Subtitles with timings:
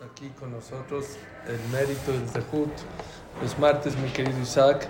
[0.00, 1.04] aquí con nosotros
[1.46, 2.70] el mérito del Zehut.
[3.42, 4.88] Los martes, mi querido Isaac,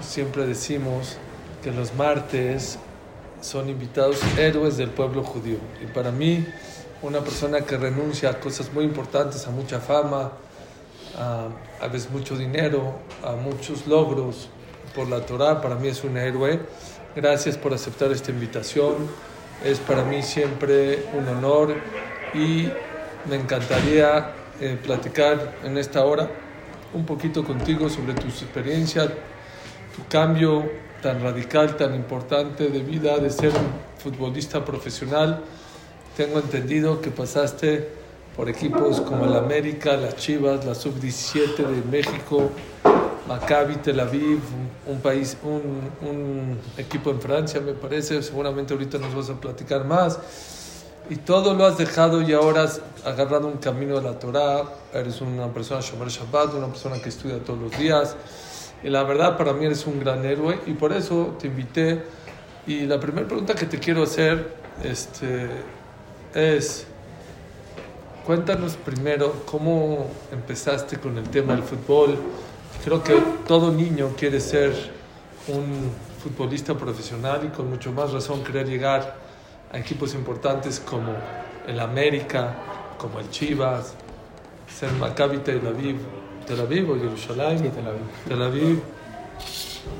[0.00, 1.18] siempre decimos
[1.62, 2.78] que los martes
[3.42, 5.58] son invitados héroes del pueblo judío.
[5.82, 6.46] Y para mí,
[7.02, 10.32] una persona que renuncia a cosas muy importantes, a mucha fama,
[11.18, 11.48] a,
[11.80, 12.94] a veces mucho dinero,
[13.24, 14.48] a muchos logros
[14.94, 16.60] por la Torah, para mí es un héroe.
[17.14, 18.94] Gracias por aceptar esta invitación.
[19.62, 21.74] Es para mí siempre un honor
[22.32, 22.70] y
[23.28, 26.28] me encantaría eh, platicar en esta hora
[26.94, 30.68] un poquito contigo sobre tu experiencia, tu cambio
[31.02, 35.42] tan radical, tan importante de vida, de ser un futbolista profesional.
[36.16, 37.88] Tengo entendido que pasaste
[38.36, 42.50] por equipos como el América, las Chivas, la Sub-17 de México,
[43.28, 44.40] Maccabi Tel Aviv,
[44.86, 48.22] un país, un, un, equipo en Francia, me parece.
[48.22, 50.18] Seguramente ahorita nos vas a platicar más.
[51.10, 54.64] Y todo lo has dejado y ahora has agarrado un camino de la Torah.
[54.92, 58.14] Eres una persona Shomer Shabbat, una persona que estudia todos los días.
[58.82, 62.02] Y la verdad, para mí eres un gran héroe y por eso te invité.
[62.66, 65.48] Y la primera pregunta que te quiero hacer este,
[66.34, 66.86] es:
[68.26, 72.18] cuéntanos primero cómo empezaste con el tema del fútbol.
[72.84, 73.14] Creo que
[73.46, 74.74] todo niño quiere ser
[75.48, 75.90] un
[76.22, 79.27] futbolista profesional y con mucho más razón querer llegar
[79.72, 81.12] a equipos importantes como
[81.66, 82.54] el América,
[82.98, 83.94] como el Chivas,
[84.68, 85.98] ser Maccabi Tel Aviv,
[86.46, 88.02] Tel Aviv o Jerusalén, Sí, Tel Aviv.
[88.28, 88.80] Tel Aviv.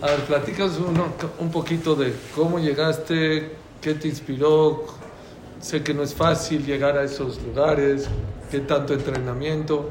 [0.02, 1.06] A ver, platicas uno,
[1.38, 4.84] un poquito de cómo llegaste, qué te inspiró.
[5.60, 8.08] Sé que no es fácil llegar a esos lugares,
[8.50, 9.90] qué tanto entrenamiento.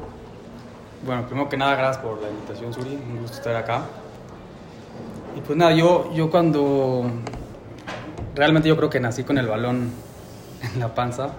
[1.04, 2.90] Bueno, primero que nada, gracias por la invitación, Suri.
[2.90, 3.82] Un gusto estar acá.
[5.36, 7.04] Y pues nada, yo, yo cuando...
[8.34, 9.90] Realmente yo creo que nací con el balón
[10.74, 11.30] en la panza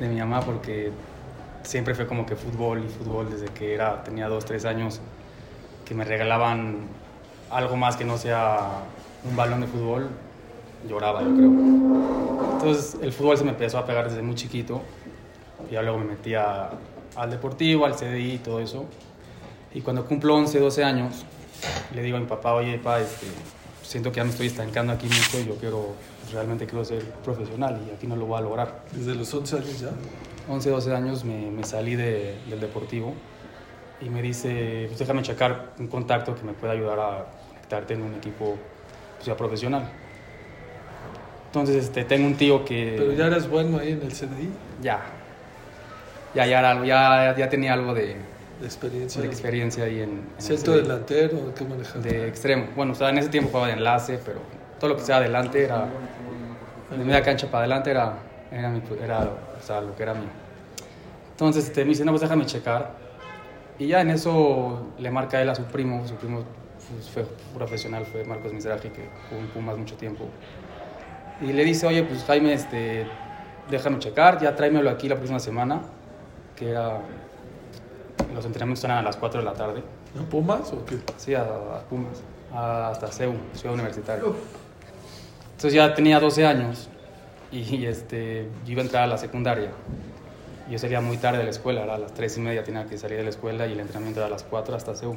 [0.00, 0.90] de mi mamá porque
[1.62, 5.00] siempre fue como que fútbol y fútbol desde que era, tenía dos, tres años,
[5.84, 6.78] que me regalaban
[7.50, 8.80] algo más que no sea
[9.28, 10.08] un balón de fútbol,
[10.88, 11.50] lloraba yo creo.
[12.54, 14.82] Entonces el fútbol se me empezó a pegar desde muy chiquito.
[15.70, 16.70] Y ya luego me metí a-
[17.16, 18.84] al deportivo, al CDI y todo eso.
[19.72, 21.24] Y cuando cumplo 11, 12 años,
[21.94, 23.26] le digo a mi papá, oye, papá, este,
[23.82, 27.02] siento que ya me estoy estancando aquí mucho y yo quiero, pues, realmente quiero ser
[27.24, 28.82] profesional y aquí no lo voy a lograr.
[28.92, 29.90] Desde los 11 años ya.
[30.48, 33.14] 11, 12 años me, me salí de- del deportivo
[34.00, 38.02] y me dice, pues déjame checar un contacto que me pueda ayudar a conectarte en
[38.02, 38.56] un equipo
[39.16, 39.88] pues, ya profesional.
[41.46, 42.94] Entonces este, tengo un tío que...
[42.98, 44.50] Pero ya eras bueno ahí en el CDI,
[44.82, 45.00] Ya.
[46.34, 48.16] Ya, ya, ya, ya tenía algo de,
[48.60, 49.22] de experiencia.
[49.22, 51.54] de experiencia ahí en, en ¿Centro delantero?
[51.56, 52.00] ¿Qué manejaste?
[52.08, 52.66] De extremo.
[52.74, 54.40] Bueno, o sea, en ese tiempo jugaba de enlace, pero
[54.78, 55.86] todo lo que sea adelante era...
[56.90, 58.14] De media cancha para adelante era,
[58.52, 60.28] era, mi- era o sea, lo que era mío.
[61.32, 62.92] Entonces este, me dice, no, pues déjame checar.
[63.78, 66.44] Y ya en eso le marca él a su primo, su primo
[66.92, 67.24] pues, fue
[67.54, 70.26] profesional, fue Marcos Mizrahi, que jugó en Pumas mucho tiempo.
[71.40, 73.06] Y le dice, oye, pues Jaime, este,
[73.70, 75.80] déjame checar, ya tráemelo aquí la próxima semana,
[76.54, 76.98] que era...
[78.32, 79.82] Los entrenamientos eran a las 4 de la tarde.
[80.14, 80.98] ¿No Pumas o qué?
[81.16, 84.22] Sí, a, a Pumas, a- hasta CEU, Ciudad Universitaria.
[85.54, 86.88] Entonces ya tenía 12 años
[87.50, 89.70] y, este, yo iba a entrar a la secundaria.
[90.70, 92.98] Yo salía muy tarde de la escuela, era a las 3 y media tenía que
[92.98, 95.16] salir de la escuela y el entrenamiento era a las 4 hasta CEU.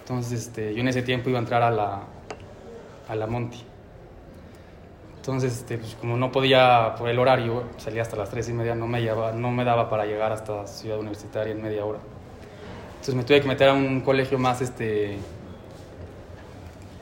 [0.00, 2.02] Entonces este, yo en ese tiempo iba a entrar a la,
[3.08, 3.64] a la Monti.
[5.16, 8.74] Entonces, este, pues, como no podía por el horario, salía hasta las 3 y media,
[8.74, 11.98] no me, llevaba, no me daba para llegar hasta Ciudad Universitaria en media hora.
[12.92, 15.18] Entonces me tuve que meter a un colegio más, este,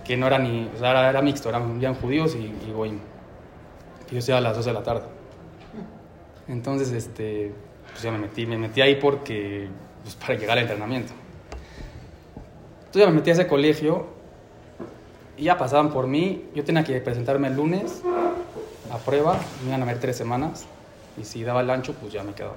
[0.07, 3.01] que no era ni, sea, era, era mixto, eran ya judíos y, y.
[4.07, 5.03] Que yo estudiaba a las 2 de la tarde.
[6.47, 7.53] Entonces, este,
[7.91, 9.69] pues ya me metí, me metí ahí porque,
[10.03, 11.13] pues para llegar al entrenamiento.
[12.79, 14.07] Entonces ya me metí a ese colegio
[15.37, 16.45] y ya pasaban por mí.
[16.55, 18.03] Yo tenía que presentarme el lunes
[18.93, 20.67] a prueba, me iban a ver tres semanas
[21.19, 22.55] y si daba el ancho, pues ya me quedaba.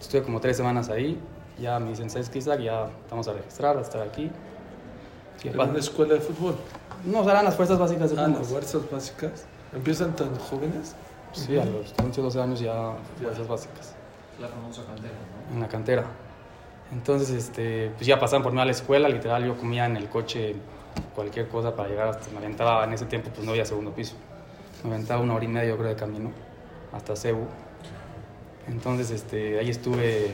[0.00, 1.18] Estuve como tres semanas ahí,
[1.60, 2.40] ya me dicen, ¿sabes qué?
[2.40, 4.28] Ya estamos a registrar, a estar aquí.
[5.42, 6.54] ¿En una escuela de fútbol?
[7.04, 8.40] no, eran las fuerzas básicas de Ah, Pumas.
[8.40, 9.44] las fuerzas básicas.
[9.74, 10.94] ¿Empiezan tan jóvenes?
[11.32, 13.94] Sí, a los 11 12 años ya fuerzas básicas.
[14.40, 15.12] La famosa cantera,
[15.48, 15.54] ¿no?
[15.56, 16.04] en la cantera.
[16.92, 20.08] Entonces, este, pues ya pasaban por mí a la escuela, literal, yo comía en el
[20.08, 20.54] coche
[21.14, 24.14] cualquier cosa para llegar hasta, me aventaba, en ese tiempo pues no había segundo piso,
[24.84, 26.30] me aventaba una hora y media yo creo de camino
[26.92, 27.46] hasta Cebu.
[28.68, 30.32] Entonces, este, ahí estuve,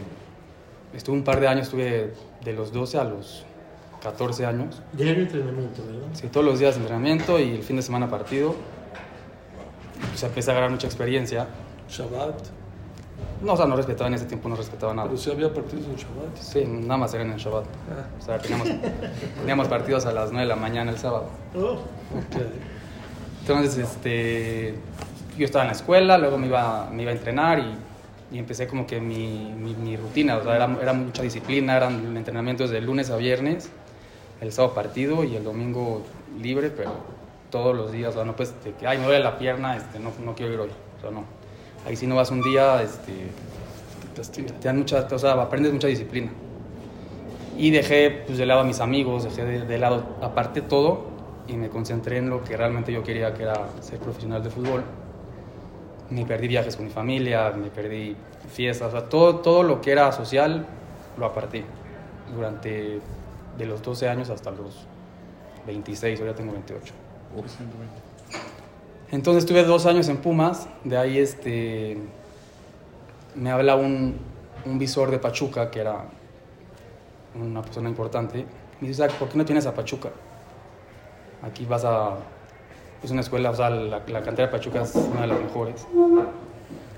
[0.94, 2.12] estuve un par de años, estuve
[2.44, 3.44] de los 12 a los
[4.02, 6.08] 14 años, Diario entrenamiento, ¿verdad?
[6.14, 8.54] sí, todos los días entrenamiento y el fin de semana partido.
[10.10, 11.46] Pues empecé a agarrar mucha experiencia.
[11.88, 12.34] Shabbat.
[13.42, 15.08] No, o sea, no respetaba en ese tiempo, no respetaba nada.
[15.08, 16.36] Pero si había partidos en Shabbat.
[16.38, 17.64] Sí, nada más eran en Shabbat.
[17.90, 18.68] Ah, O sea, teníamos,
[19.38, 21.26] teníamos partidos a las 9 de la mañana el sábado.
[21.54, 22.42] ok.
[23.42, 24.74] Entonces, este,
[25.36, 27.74] yo estaba en la escuela, luego me iba, me iba a entrenar y,
[28.36, 32.16] y empecé como que mi, mi, mi rutina, o sea, era, era mucha disciplina, eran
[32.16, 33.70] entrenamientos de lunes a viernes,
[34.40, 36.02] el sábado partido y el domingo
[36.40, 36.92] libre, pero
[37.50, 40.12] todos los días, o sea, no pues, que, ay, me duele la pierna, este, no,
[40.24, 41.24] no quiero ir hoy, o sea, no.
[41.86, 43.12] Ahí si no vas un día, este,
[44.14, 46.30] Te te dan mucha, o sea, aprendes mucha disciplina.
[47.56, 51.08] Y dejé pues, de lado a mis amigos, dejé de, de lado, aparte todo,
[51.46, 54.82] y me concentré en lo que realmente yo quería, que era ser profesional de fútbol.
[56.08, 58.16] Me perdí viajes con mi familia, me perdí
[58.52, 60.66] fiestas, o sea, todo, todo lo que era social
[61.18, 61.64] lo aparté
[62.34, 63.00] durante
[63.60, 64.86] de los 12 años hasta los
[65.66, 66.92] 26, ahora tengo 28.
[69.12, 71.98] Entonces estuve dos años en Pumas, de ahí este,
[73.34, 74.16] me habla un,
[74.64, 76.04] un visor de Pachuca, que era
[77.34, 78.46] una persona importante,
[78.80, 80.10] me dice, "Isaac, ¿por qué no tienes a Pachuca?
[81.42, 82.16] Aquí vas a...
[83.02, 85.86] Es una escuela, o sea, la, la cantera de Pachuca es una de las mejores.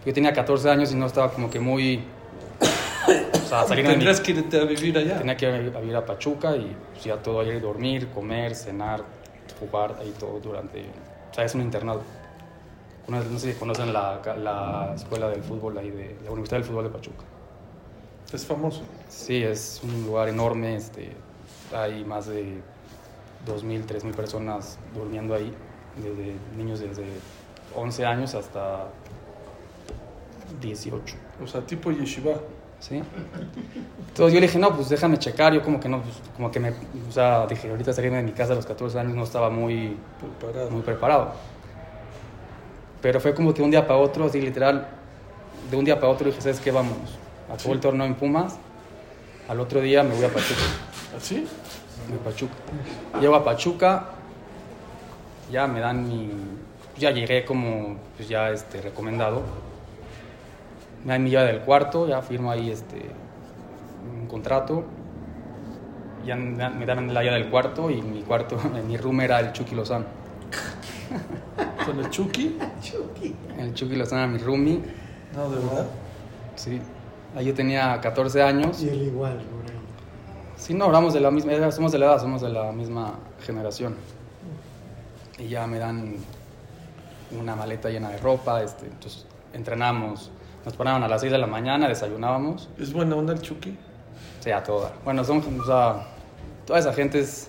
[0.04, 2.04] Yo tenía 14 años y no estaba como que muy...
[3.52, 5.18] Sea, salir de mi, Tendrás que irte a vivir allá.
[5.18, 9.04] Tenía que ir a vivir a Pachuca y pues, ya todo ayer dormir, comer, cenar,
[9.60, 10.80] jugar ahí todo durante...
[11.30, 12.02] O sea, es un internado.
[13.08, 16.84] No sé si conocen la, la escuela del fútbol ahí de la Universidad del Fútbol
[16.84, 17.24] de Pachuca.
[18.32, 18.80] Es famoso.
[19.08, 21.12] Sí, es un lugar enorme, este,
[21.74, 22.62] hay más de
[23.46, 25.52] 2.000, 3.000 personas durmiendo ahí,
[25.96, 27.04] desde niños desde
[27.74, 28.88] 11 años hasta
[30.62, 31.16] 18.
[31.42, 32.36] O sea, tipo yeshiva.
[32.82, 33.00] ¿Sí?
[34.08, 36.60] Entonces yo le dije, no, pues déjame checar, yo como que no, pues, como que
[36.60, 39.48] me, o sea, dije, ahorita salirme de mi casa a los 14 años no estaba
[39.48, 39.96] muy,
[40.40, 40.70] Preparado.
[40.70, 41.32] muy preparado.
[43.00, 44.88] Pero fue como que un día para otro, así literal,
[45.70, 46.70] de un día para otro dije, ¿sabes qué?
[46.70, 47.16] Vámonos.
[47.52, 48.56] Acabó el torneo en Pumas,
[49.48, 50.60] al otro día me voy a Pachuca,
[51.16, 51.46] ¿Así?
[52.10, 52.54] de Pachuca.
[53.20, 54.06] Llego a Pachuca,
[55.50, 56.30] ya me dan mi,
[56.98, 59.42] ya llegué como, pues ya este, recomendado.
[61.04, 63.10] Me dan mi llave del cuarto, ya firmo ahí este,
[64.20, 64.84] un contrato.
[66.24, 68.56] Ya me dan la llave del cuarto y mi cuarto,
[68.86, 70.04] mi room era el Chucky Lozano.
[71.84, 72.56] ¿Con el Chucky?
[73.58, 74.80] El Chucky Lozano era mi roomie,
[75.34, 75.86] No, de verdad.
[76.54, 76.80] sí.
[77.34, 78.82] Ahí yo tenía 14 años.
[78.82, 79.76] Y él igual, por ahí.
[80.56, 83.14] Sí, no, hablamos de la misma, era- somos de la edad, somos de la misma
[83.40, 83.96] generación.
[85.38, 86.16] Y ya me dan
[87.40, 90.30] una maleta llena de ropa, este, entonces entrenamos,
[90.64, 93.76] nos ponían a las 6 de la mañana, desayunábamos, ¿Es buena onda el Chucky?
[94.40, 94.92] o sea, toda.
[95.04, 96.06] Bueno, son, o sea,
[96.66, 97.48] toda esa gente es,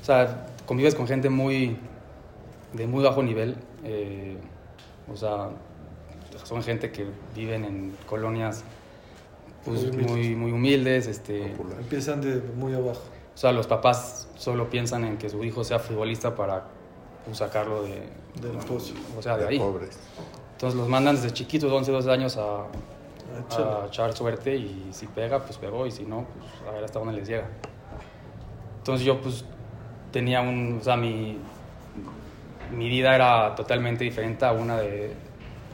[0.00, 1.76] o sea, convives con gente muy,
[2.72, 4.36] de muy bajo nivel, eh,
[5.12, 5.50] o sea,
[6.44, 8.64] son gente que viven en colonias
[9.64, 10.10] pues, Muy humildes.
[10.10, 13.02] muy, muy humildes, este, Empiezan de muy abajo.
[13.34, 16.64] o sea, los papás solo piensan en que su hijo sea futbolista para
[17.24, 18.02] pues, sacarlo de,
[18.42, 18.94] Del pozo.
[19.16, 19.58] o sea, de ahí.
[19.58, 19.98] Pobres.
[20.54, 22.64] Entonces los mandan desde chiquitos, 11, 12 años, a,
[23.50, 26.84] Ah, a echar suerte y si pega, pues pegó y si no, pues a ver
[26.84, 27.48] hasta dónde les llega.
[28.78, 29.44] Entonces yo pues
[30.12, 31.38] tenía un, o sea, mi,
[32.72, 35.14] mi vida era totalmente diferente a una de,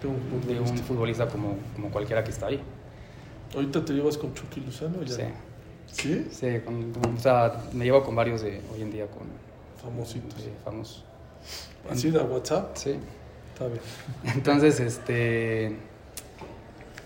[0.00, 1.26] De un de un futbolista.
[1.29, 2.61] como, como cualquiera que está ahí.
[3.55, 5.03] ¿Ahorita te llevas con Chucky Luzano?
[5.03, 5.25] Ya Sí?
[5.87, 6.29] ¿Sí?
[6.31, 9.26] sí con- o sea, me llevo con varios de hoy en día, con
[9.83, 10.45] Famositos.
[10.45, 11.05] de famosos.
[11.90, 12.75] ¿Así de WhatsApp?
[12.76, 12.95] Sí.
[13.61, 13.81] Está bien.
[14.37, 15.76] Entonces, este,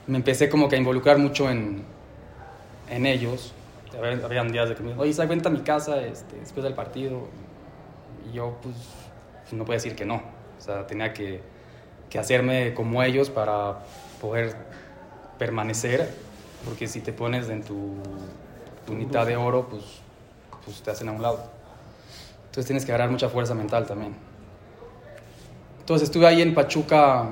[0.06, 1.82] me empecé como que a involucrar mucho en,
[2.88, 3.52] en ellos.
[4.24, 7.26] Habían, días de que me oye, Isaac, vente a mi casa este, después del partido.
[8.30, 8.76] Y yo, pues,
[9.50, 10.22] no podía decir que no.
[10.56, 11.40] O sea, tenía que,
[12.08, 13.80] que hacerme como ellos para
[14.20, 14.54] poder
[15.38, 16.08] permanecer,
[16.64, 17.96] porque si te pones en tu,
[18.86, 19.82] tu mitad de oro, pues,
[20.64, 21.50] pues te hacen a un lado.
[22.44, 24.14] Entonces tienes que agarrar mucha fuerza mental también.
[25.84, 27.26] Entonces estuve ahí en Pachuca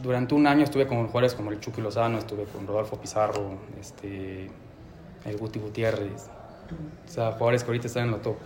[0.00, 4.48] durante un año, estuve con jugadores como el Chucky Lozano, estuve con Rodolfo Pizarro, este,
[5.24, 6.28] el Guti Gutiérrez,
[7.04, 8.36] o sea, jugadores que ahorita están en lo top.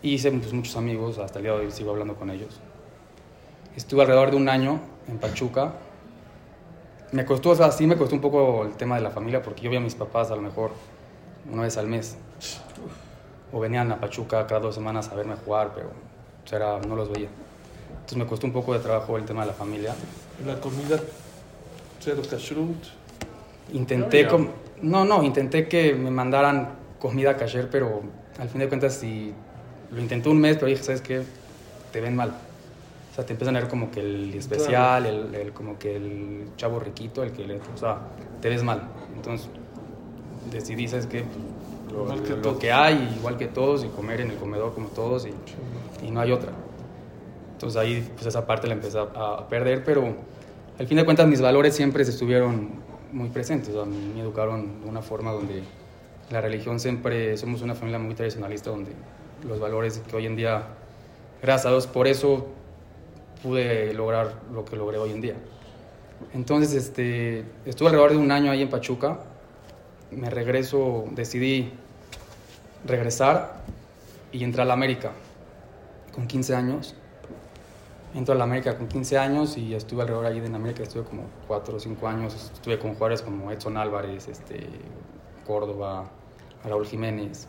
[0.00, 2.60] Hice pues, muchos amigos, hasta el día de hoy sigo hablando con ellos.
[3.76, 5.74] Estuve alrededor de un año en Pachuca.
[7.12, 9.60] Me costó, o sea, sí me costó un poco el tema de la familia, porque
[9.60, 10.70] yo veía a mis papás a lo mejor
[11.52, 12.16] una vez al mes.
[13.52, 16.96] O venían a Pachuca cada dos semanas a verme jugar, pero o sea, era- no
[16.96, 17.28] los veía.
[17.94, 19.94] Entonces me costó un poco de trabajo el tema de la familia.
[20.46, 20.98] La comida,
[22.00, 22.76] cero kashrut.
[23.72, 24.24] Intenté,
[24.82, 28.02] No, no, no, intenté que me mandaran comida kasher, pero
[28.38, 29.32] al fin de cuentas si
[29.90, 31.22] lo intenté un mes, pero dije, ¿sabes qué?
[31.92, 32.30] Te ven mal.
[32.30, 36.46] O sea, te empiezan a ver como que el especial, el, el- como que el
[36.56, 37.56] chavo riquito, el que le...
[37.56, 37.98] O sea,
[38.40, 38.82] te ves mal.
[39.14, 39.48] Entonces,
[40.50, 41.24] decidí, ¿sabes qué?
[41.92, 45.26] Lo, que lo que hay, igual que todos, y comer en el comedor como todos,
[45.26, 46.52] y, y no hay otra.
[47.62, 50.12] Entonces ahí, pues esa parte la empecé a, a perder, pero
[50.80, 52.70] al fin de cuentas mis valores siempre estuvieron
[53.12, 53.68] muy presentes.
[53.68, 55.62] O sea, me educaron de una forma donde
[56.28, 58.90] la religión siempre, somos una familia muy tradicionalista, donde
[59.46, 60.64] los valores que hoy en día,
[61.40, 62.48] gracias a Dios, por eso
[63.44, 65.36] pude lograr lo que logré hoy en día.
[66.34, 69.20] Entonces, este, estuve alrededor de un año ahí en Pachuca.
[70.10, 71.70] Me regreso, decidí
[72.84, 73.62] regresar
[74.32, 75.12] y entrar a la América
[76.12, 76.96] con 15 años.
[78.14, 81.24] Entro a la América con 15 años y estuve alrededor ahí en América, estuve como
[81.46, 82.50] 4 o 5 años.
[82.52, 84.66] Estuve con jugadores como Edson Álvarez, este,
[85.46, 86.10] Córdoba,
[86.64, 87.48] Raúl Jiménez.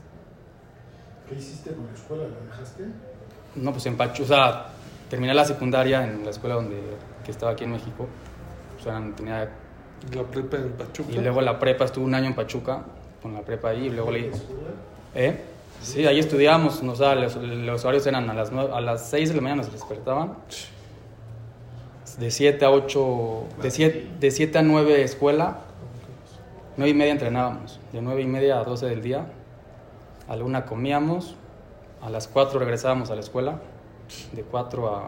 [1.28, 2.24] ¿Qué hiciste con la escuela?
[2.24, 2.86] ¿La dejaste?
[3.56, 4.66] No, pues en Pachuca, o sea,
[5.10, 6.80] terminé la secundaria en la escuela donde,
[7.26, 8.08] que estaba aquí en México.
[8.80, 9.50] O sea, tenía
[10.14, 11.12] La prepa en Pachuca.
[11.12, 12.84] Y luego la prepa, estuve un año en Pachuca,
[13.22, 14.32] con la prepa ahí, y luego le...
[15.14, 15.53] ¿Eh?
[15.84, 19.10] Sí, ahí estudiábamos, nos, o sea, los, los horarios eran a las, nueve- a las
[19.10, 20.36] 6 de la mañana nos despertaban,
[22.18, 25.58] de 7 a 8, de 7, de 7 a 9 escuela,
[26.78, 29.26] 9 y media entrenábamos, de 9 y media a 12 del día,
[30.28, 31.36] a la 1 comíamos,
[32.02, 33.60] a las 4 regresábamos a la escuela,
[34.32, 35.08] de 4 a,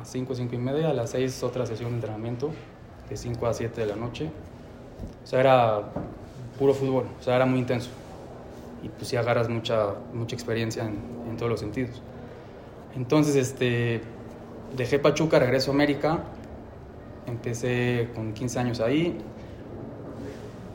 [0.00, 2.50] a 5, 5 y media, a las 6 otra sesión de entrenamiento,
[3.10, 4.30] de 5 a 7 de la noche.
[5.24, 5.80] O sea, era
[6.58, 7.90] puro fútbol, o sea, era muy intenso.
[8.82, 10.98] Y pues sí agarras mucha, mucha experiencia en,
[11.28, 12.02] en todos los sentidos.
[12.96, 14.02] Entonces, este,
[14.76, 16.20] dejé Pachuca, regreso a América,
[17.26, 19.18] empecé con 15 años ahí.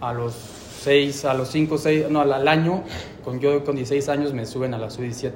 [0.02, 2.84] A los 6, a los 5, 6, no, al, año,
[3.24, 5.32] con, yo con 16 años me suben a la sub-17.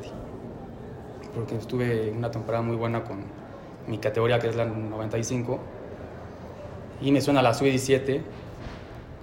[1.33, 3.23] Porque estuve una temporada muy buena con
[3.87, 5.59] mi categoría, que es la 95.
[7.01, 8.21] Y me suena a la sub-17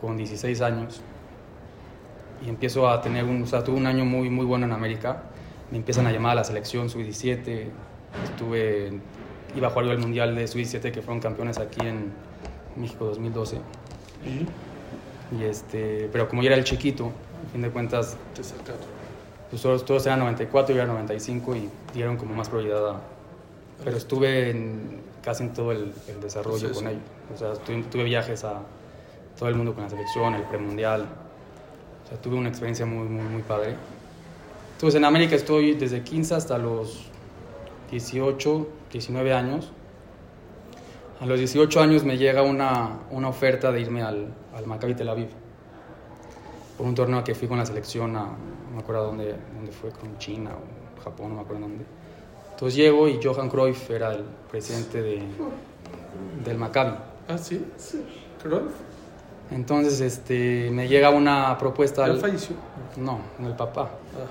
[0.01, 1.01] con 16 años.
[2.45, 5.23] Y empiezo a tener un, o sea, tuve un año muy, muy bueno en América.
[5.71, 7.67] Me empiezan a llamar a la selección sub-17.
[8.25, 8.93] Estuve,
[9.57, 12.13] iba a jugar el Mundial de sub-17 que fueron campeones aquí en
[12.77, 13.59] México 2012.
[15.39, 17.13] Y este, pero como yo era el chiquito,
[17.49, 18.17] a fin de cuentas,
[19.51, 23.01] pues todos, todos eran 94, yo era 95 y dieron como más prioridad a...
[23.85, 27.03] Pero estuve en, casi en todo el, el desarrollo con ellos.
[27.35, 28.63] O sea, tuve, tuve viajes a
[29.39, 31.07] todo el mundo con la selección, el premundial.
[32.09, 33.75] O sea, tuve una experiencia muy, muy, muy padre.
[34.73, 37.05] Entonces, en América estoy desde 15 hasta los
[37.91, 39.71] 18, 19 años.
[41.21, 45.11] A los 18 años me llega una, una oferta de irme al, al Maccabi Tel
[45.11, 45.29] Aviv
[46.79, 49.91] por un torneo que fui con la selección a, no me acuerdo dónde, dónde fue,
[49.91, 51.85] con China o Japón, no me acuerdo dónde.
[52.53, 55.23] Entonces llego y Johan Cruyff era el presidente de,
[56.45, 56.97] del Maccabi.
[57.29, 57.67] Ah, sí.
[57.77, 58.03] sí.
[58.43, 58.88] Cruyff.
[59.51, 62.21] Entonces este, me llega una propuesta ¿Ya al...
[62.21, 62.57] falleció?
[62.97, 63.91] No, el papá.
[64.15, 64.27] Ah.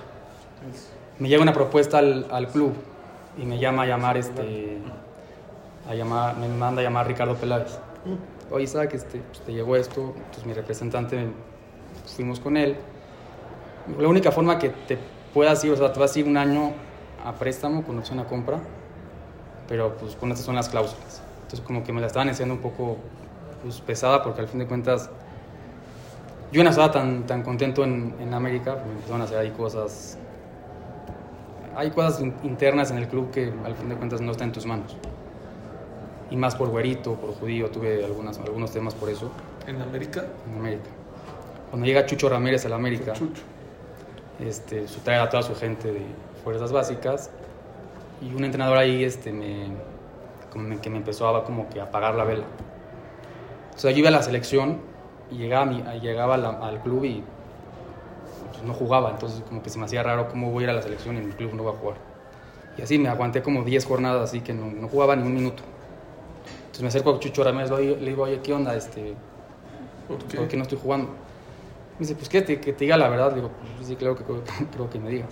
[1.19, 2.74] Me llega una propuesta al, al club
[3.38, 4.77] y me llama a llamar, este,
[5.89, 7.79] a llamar, me manda a llamar Ricardo Peláez.
[8.51, 11.27] Oye, Isaac, este, pues, te llegó esto, entonces mi representante,
[12.15, 12.75] fuimos con él.
[14.00, 14.97] La única forma que te
[15.33, 16.71] puedas ir, o sea, te vas a ir un año
[17.25, 18.59] a préstamo con opción a compra,
[19.67, 21.21] pero pues con estas son las cláusulas.
[21.43, 22.97] Entonces como que me la estaban haciendo un poco
[23.67, 25.09] pues, pesada porque al fin de cuentas
[26.51, 30.17] yo no estaba tan, tan contento en, en América, porque empezaron a hacer ahí cosas
[31.75, 34.53] hay cosas in- internas en el club que al fin de cuentas no están en
[34.53, 34.95] tus manos.
[36.31, 39.29] Y más por güerito, por judío, tuve algunas, algunos temas por eso
[39.67, 40.25] ¿En América?
[40.51, 40.89] en América.
[41.69, 43.43] Cuando llega Chucho Ramírez a la América, Chucho.
[44.39, 46.01] este, su trae a toda su gente de
[46.43, 47.29] fuerzas básicas
[48.21, 49.67] y un entrenador ahí este, me,
[50.51, 52.45] como que me empezó a como que a apagar la vela.
[53.77, 54.79] Sea, yo iba a la selección
[55.31, 57.24] y llegaba, a mi- llegaba la- al club y
[58.51, 60.74] pues, no jugaba, entonces como que se me hacía raro cómo voy a ir a
[60.74, 61.98] la selección y en el club no voy a jugar.
[62.77, 65.63] Y así me aguanté como 10 jornadas así que no, no jugaba ni un minuto.
[66.60, 68.75] Entonces me acerco a Chucho Ramírez, le digo, oye, ¿qué onda?
[68.75, 69.15] Este,
[70.07, 70.38] ¿Por qué?
[70.38, 71.07] ¿Por qué no estoy jugando?
[71.07, 73.31] Me dice, pues que te, que te diga la verdad.
[73.31, 74.41] Digo, pues sí, claro que creo,
[74.72, 75.29] creo que me digas.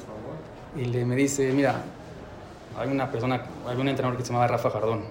[0.75, 1.75] Y le, me dice, mira,
[2.77, 5.03] hay una persona, hay un entrenador que se llama Rafa Jardón.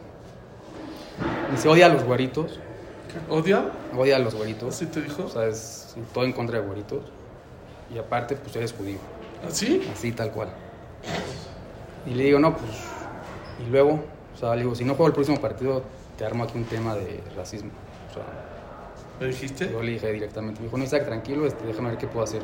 [1.49, 2.59] Me dice, odia a los güeritos,
[3.29, 3.71] ¿Odia?
[3.97, 4.75] odia a los güeritos.
[4.75, 5.25] ¿Así te dijo?
[5.25, 7.03] O sea, es todo en contra de güeritos.
[7.95, 8.99] Y aparte, pues eres judío.
[9.47, 9.89] ¿Así?
[9.93, 10.49] Así, tal cual.
[12.07, 12.71] Y le digo, no, pues.
[13.65, 14.01] Y luego,
[14.35, 15.83] o sea, le digo, si no juego el próximo partido,
[16.17, 17.71] te armo aquí un tema de racismo.
[18.11, 18.25] O sea,
[19.21, 19.71] ¿Me dijiste?
[19.71, 22.43] yo le dije directamente, me dijo, no, Isaac, tranquilo, este, déjame ver qué puedo hacer.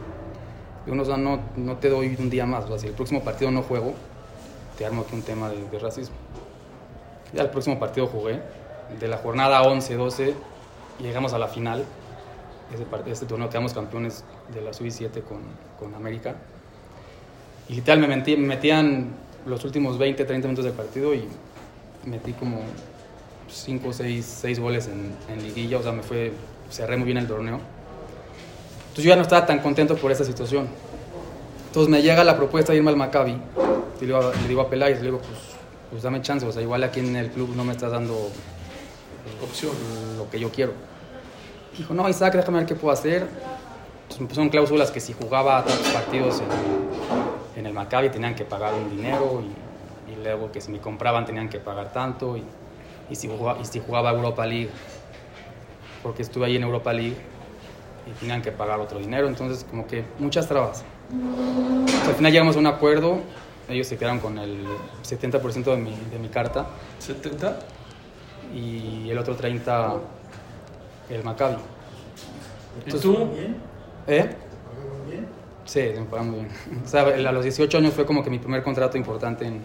[0.85, 2.93] Digo, no, o sea, no, no te doy un día más, o sea, si el
[2.93, 3.95] próximo partido no juego,
[4.79, 6.15] te armo aquí un tema de, de racismo.
[7.33, 8.41] Ya el próximo partido jugué.
[8.99, 10.35] De la jornada 11-12
[11.03, 11.85] llegamos a la final.
[12.91, 15.41] Part- este torneo quedamos campeones de la Sub-17 con,
[15.79, 16.37] con América.
[17.69, 19.09] Y literal me, metí- me metían
[19.47, 21.25] los últimos 20, 30 minutos del partido y
[22.05, 22.61] metí como
[23.49, 25.79] 5 o 6, goles en, en liguilla.
[25.79, 26.33] O sea, me fue,
[26.71, 27.59] cerré muy bien el torneo.
[28.83, 30.69] Entonces yo ya no estaba tan contento por esa situación.
[31.67, 33.33] Entonces me llega la propuesta de irme al Maccabi.
[33.33, 35.39] Y le digo, a- le digo a Peláez, le digo, pues,
[35.91, 36.47] pues dame chance.
[36.47, 38.31] O sea, igual aquí en el club no me estás dando
[39.43, 39.73] Opción.
[40.17, 40.73] lo que yo quiero.
[41.77, 43.27] Dijo, no, Isaac, déjame ver qué puedo hacer.
[44.03, 48.45] Entonces me pusieron cláusulas que si jugaba tantos partidos en, en el Maccabi tenían que
[48.45, 52.43] pagar un dinero y, y luego que si me compraban tenían que pagar tanto y,
[53.09, 54.71] y si, jugaba, y si jugaba Europa League,
[56.03, 57.17] porque estuve ahí en Europa League
[58.07, 60.85] y tenían que pagar otro dinero, entonces como que muchas trabas.
[61.13, 63.19] Entonces, al final llegamos a un acuerdo,
[63.69, 64.65] ellos se quedaron con el
[65.05, 66.67] 70% de mi, de mi carta
[67.01, 67.55] ¿70?
[68.55, 69.95] y el otro 30
[71.11, 71.57] el Maccabi.
[72.87, 73.13] ¿Y tú?
[73.35, 73.57] ¿Bien?
[74.07, 74.31] ¿Eh?
[74.31, 75.27] ¿Pagaban bien?
[75.65, 76.51] Sí, me pagan muy bien.
[76.85, 79.61] O sea, a los 18 años fue como que mi primer contrato importante en,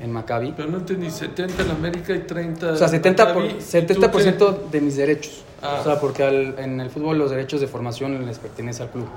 [0.00, 0.52] en Maccabi.
[0.56, 3.60] Pero no entendí, 70 en América y 30 O sea, 70%, por, Maccabi, ¿y tú
[3.64, 5.44] 70 de mis derechos.
[5.62, 5.78] Ah.
[5.80, 9.08] O sea, porque al- en el fútbol los derechos de formación les pertenece al club.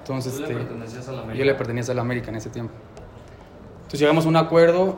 [0.00, 1.38] Entonces, Tú le este, pertenecías a la América.
[1.38, 2.72] yo le pertenecía a la América en ese tiempo.
[3.78, 4.96] Entonces llegamos a un acuerdo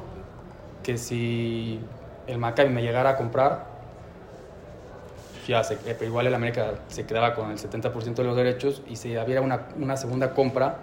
[0.82, 1.80] que si
[2.26, 3.66] el Maccabi me llegara a comprar,
[5.48, 8.82] ya se, eh, pero igual el América se quedaba con el 70% de los derechos
[8.86, 10.76] y si hubiera una, una segunda compra,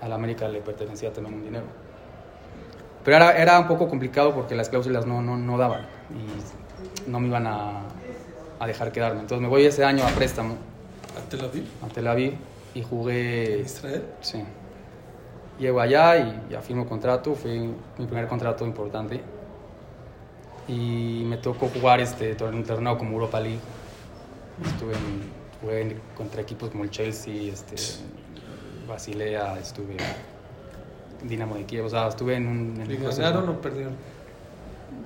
[0.00, 1.66] al América le pertenecía también un dinero.
[3.04, 7.20] Pero era, era un poco complicado porque las cláusulas no, no, no daban y no
[7.20, 7.82] me iban a,
[8.58, 9.20] a dejar quedarme.
[9.20, 10.56] Entonces me voy ese año a préstamo
[11.16, 11.64] ¿A Tel Aviv?
[11.84, 12.34] a Tel Aviv
[12.74, 14.04] y jugué ¿En Israel?
[14.22, 14.42] Sí.
[15.58, 17.58] Llego allá y ya firmo contrato, fue
[17.98, 19.20] mi primer contrato importante.
[20.68, 23.60] Y me tocó jugar este torneo, como Europa League.
[24.64, 25.30] Estuve en,
[25.60, 27.76] jugué contra equipos como el Chelsea, este,
[28.88, 29.96] Basilea, estuve
[31.20, 32.80] en Dinamo de Kiev, o sea, estuve en un...
[32.80, 33.94] en ¿Y ganaron o perdieron?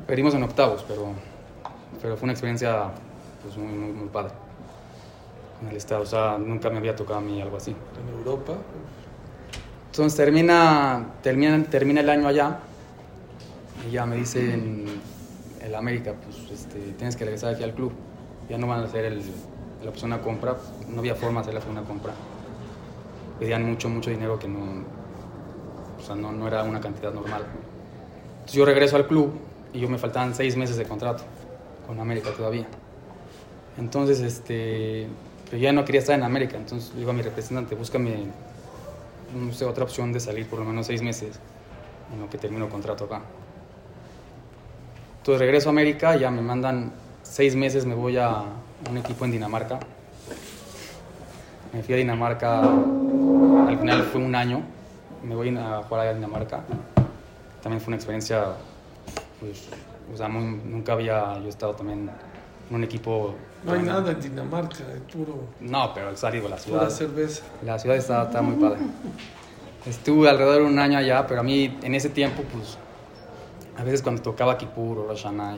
[0.06, 1.12] Perdimos en octavos, pero,
[2.02, 2.90] pero fue una experiencia
[3.42, 4.34] pues, muy, muy, muy padre.
[5.62, 7.70] En el estado, o sea, nunca me había tocado a mí algo así.
[7.70, 8.54] En Europa.
[9.90, 12.58] Entonces termina, termina, termina el año allá
[13.88, 14.86] y ya me dicen
[15.62, 17.92] el América, pues este, tienes que regresar aquí al club.
[18.48, 19.22] Ya no van a hacer el,
[19.82, 20.56] la opción a compra,
[20.88, 22.12] no había forma de hacer la opción a compra.
[23.38, 24.84] Pedían mucho, mucho dinero que no,
[25.98, 27.42] o sea, no, no era una cantidad normal.
[28.32, 29.32] Entonces yo regreso al club
[29.72, 31.24] y yo me faltaban seis meses de contrato
[31.86, 32.66] con América todavía.
[33.76, 35.06] Entonces, este,
[35.44, 38.26] pero ya no quería estar en América, entonces le digo a mi representante, búscame
[39.34, 41.38] no sé, otra opción de salir por lo menos seis meses
[42.12, 43.22] en lo que termino el contrato acá.
[45.18, 48.42] Entonces regreso a América, ya me mandan seis meses, me voy a
[48.90, 49.78] un equipo en Dinamarca.
[51.72, 54.62] Me fui a Dinamarca, al final fue un año,
[55.22, 56.60] me voy a jugar allá a Dinamarca.
[57.62, 58.44] También fue una experiencia,
[59.40, 59.68] pues,
[60.12, 62.08] o sea, muy- nunca había yo estado también
[62.70, 63.34] en un equipo...
[63.64, 66.78] No hay nada en Dinamarca, es puro, No, pero el salir de la ciudad...
[66.78, 67.42] pura cerveza.
[67.64, 68.78] La ciudad está, está muy padre.
[69.84, 72.78] Estuve alrededor de un año allá, pero a mí en ese tiempo, pues,
[73.78, 75.56] a veces cuando tocaba Kippur o Hashanah,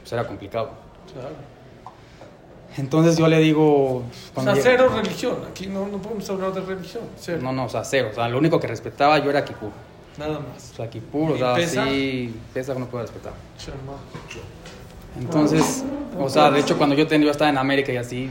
[0.00, 0.70] pues era complicado.
[1.12, 1.34] Claro.
[2.76, 4.04] Entonces yo le digo...
[4.34, 5.36] O sea, cero religión.
[5.50, 7.02] Aquí no, no podemos hablar de religión.
[7.16, 7.40] Cero.
[7.42, 8.08] No, no, o sea, cero.
[8.12, 9.70] O sea, lo único que respetaba yo era Kippur.
[10.16, 10.70] Nada más.
[10.72, 11.88] O sea, Kippur, o ¿Y sea, Pesaj?
[11.88, 13.32] sí, Pesaj no puedo respetar.
[15.18, 15.84] Entonces,
[16.18, 18.30] o sea, de hecho cuando yo, ten- yo estaba en América y así,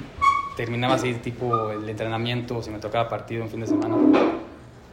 [0.56, 3.96] terminaba así tipo el entrenamiento, si me tocaba partido un fin de semana,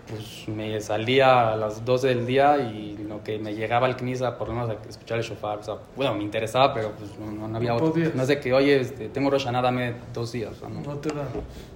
[0.09, 4.37] pues me salía a las 12 del día y lo que me llegaba al Knisa,
[4.37, 7.49] por lo menos a escuchar el shofar, o sea, bueno, me interesaba, pero pues no,
[7.49, 7.93] no- había No otro.
[7.93, 8.15] podías.
[8.15, 10.81] No de que, oye, este, tengo Rosh Hashanah, dame dos días, o sea, no.
[10.83, 11.27] No te dan.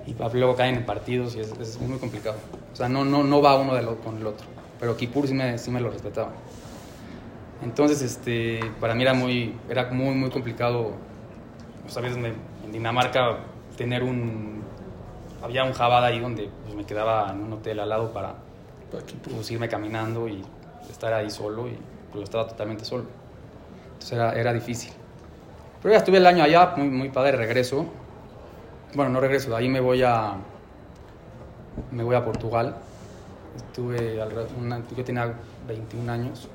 [0.06, 2.36] Y luego caen en partidos y es, es muy complicado.
[2.72, 4.46] O sea, no, no, no va uno de lo- con el otro.
[4.78, 6.30] Pero Kippur sí me, sí me lo respetaba.
[7.62, 10.92] Entonces, este, para mí era muy, era muy, muy complicado.
[11.86, 12.28] O sea, a veces me-
[12.64, 13.38] en Dinamarca
[13.76, 14.62] tener un...
[15.42, 18.34] Había un Jabad ahí donde pues, me quedaba en un hotel al lado para
[18.98, 20.42] Aquí, pues, irme caminando y
[20.88, 21.76] estar ahí solo y
[22.10, 23.04] pues estaba totalmente solo.
[23.88, 24.92] Entonces era, era difícil.
[25.82, 27.84] Pero ya estuve el año allá, muy, muy padre, regreso.
[28.94, 30.36] Bueno, no regreso, de ahí me voy a,
[31.90, 32.76] me voy a Portugal.
[33.56, 34.18] Estuve,
[34.58, 35.34] una- yo tenía
[35.66, 36.48] 21 años,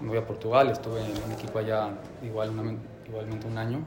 [0.00, 1.88] me voy a Portugal, estuve en un equipo allá
[2.22, 2.74] igual, una-
[3.08, 3.78] igualmente un año.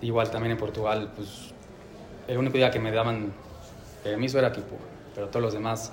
[0.00, 1.52] Igual también en Portugal, pues
[2.26, 3.32] el único día que me daban
[4.04, 4.76] permiso era equipo,
[5.14, 5.92] pero todos los demás,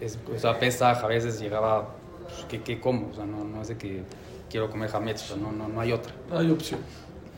[0.00, 1.88] es, o sea, Pesaj a veces llegaba
[2.22, 3.08] pues, ¿qué, qué como?
[3.08, 4.04] O sea, no, no es de que
[4.48, 6.12] quiero comer jamets, o sea, no, no, no hay otra.
[6.30, 6.80] No hay opción.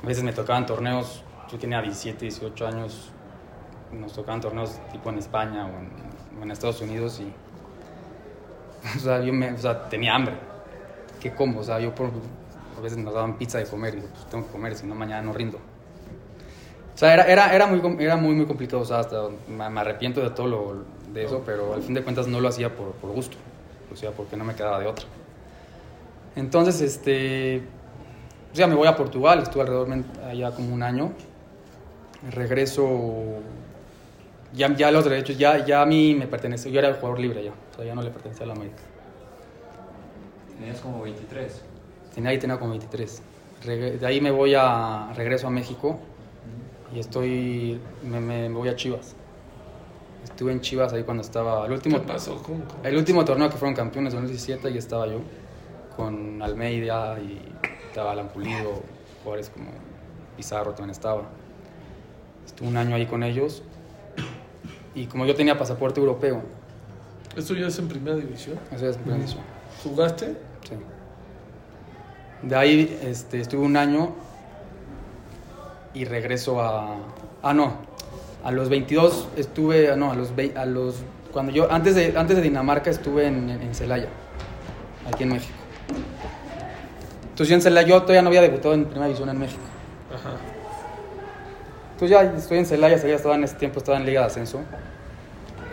[0.02, 3.10] A veces me tocaban torneos, yo tenía 17, 18 años,
[3.92, 7.32] nos tocaban torneos tipo en España o en, o en Estados Unidos y,
[8.96, 10.34] o sea, yo me, o sea, tenía hambre.
[11.20, 11.60] ¿Qué como?
[11.60, 12.10] O sea, yo por,
[12.76, 15.22] a veces nos daban pizza de comer y pues tengo que comer, si no mañana
[15.22, 15.58] no rindo.
[17.00, 19.80] O sea, era, era, era, muy, era muy, muy complicado, o sea, hasta me, me
[19.80, 20.84] arrepiento de todo lo,
[21.14, 23.38] de eso, pero al fin de cuentas no lo hacía por, por gusto,
[23.90, 25.06] o sea, porque no me quedaba de otra.
[26.36, 27.62] Entonces, este,
[28.52, 31.12] o sea, me voy a Portugal, estuve alrededor de allá como un año.
[32.32, 32.86] Regreso,
[34.52, 37.42] ya, ya los derechos, ya, ya a mí me pertenece, yo era el jugador libre
[37.42, 38.82] ya, o sea, ya no le pertenecía a la América.
[40.58, 41.62] Tenías como 23.
[42.14, 43.22] Tenía ahí tenía como 23.
[43.64, 45.98] Regre- de ahí me voy a, regreso a México
[46.94, 49.14] y estoy, me, me- me voy a Chivas.
[50.24, 52.42] Estuve en Chivas ahí cuando estaba, el ¿Qué último, pasó?
[52.42, 52.80] ¿Cómo, cómo?
[52.84, 55.20] el último torneo que fueron campeones, 2017, y estaba yo
[55.96, 57.40] con Almeida y
[57.88, 58.82] estaba Alan Pulido,
[59.22, 59.70] jugadores como
[60.36, 61.22] Pizarro también estaba.
[62.46, 63.62] Estuve un año ahí con ellos
[64.94, 66.42] y como yo tenía pasaporte europeo,
[67.36, 68.58] ¿Esto ya es en primera división?
[68.72, 69.40] eso es mi bendición.
[69.84, 70.36] ¿Jugaste?
[70.68, 70.74] Sí.
[72.42, 74.14] De ahí este, estuve un año
[75.94, 76.96] y regreso a...
[77.42, 77.74] Ah, no.
[78.44, 79.96] A los 22 estuve...
[79.96, 80.32] No, a los...
[80.56, 81.70] A los cuando yo...
[81.70, 84.08] Antes de, antes de Dinamarca estuve en, en Celaya,
[85.12, 85.54] aquí en México.
[87.22, 89.62] Entonces yo en Celaya, yo todavía no había debutado en Primera División en México.
[90.14, 90.36] Ajá.
[91.92, 94.60] Entonces ya estoy en Celaya, Celaya estaba en ese tiempo, estaba en Liga de Ascenso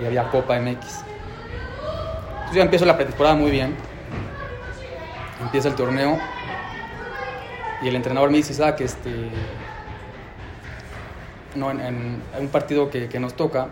[0.01, 0.67] y había Copa MX.
[0.73, 3.75] Entonces ya empiezo la pretemporada muy bien.
[5.41, 6.19] Empieza el torneo
[7.81, 9.29] y el entrenador me dice, Isaac, este,
[11.57, 13.69] no, en, un partido que, que nos toca,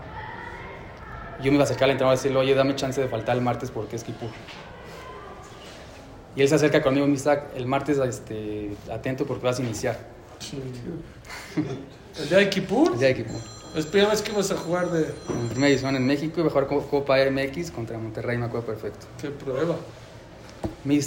[1.40, 3.42] yo me iba a acercar al entrenador y decirle, oye, dame chance de faltar el
[3.42, 4.30] martes porque es Kipur.
[6.36, 9.98] Y él se acerca conmigo Isaac, el martes este, atento porque vas a iniciar.
[10.40, 10.62] Sí.
[12.20, 12.92] ¿El día de Kipur?
[12.94, 13.40] El día de Kipur.
[13.76, 15.02] Es primera vez que vas a jugar de...
[15.30, 18.46] En primera división en México y voy a jugar co- Copa MX contra Monterrey, me
[18.46, 19.06] acuerdo perfecto.
[19.22, 19.76] ¿Qué prueba?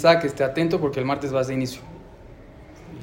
[0.05, 1.81] "Ah, que esté atento porque el martes vas de inicio.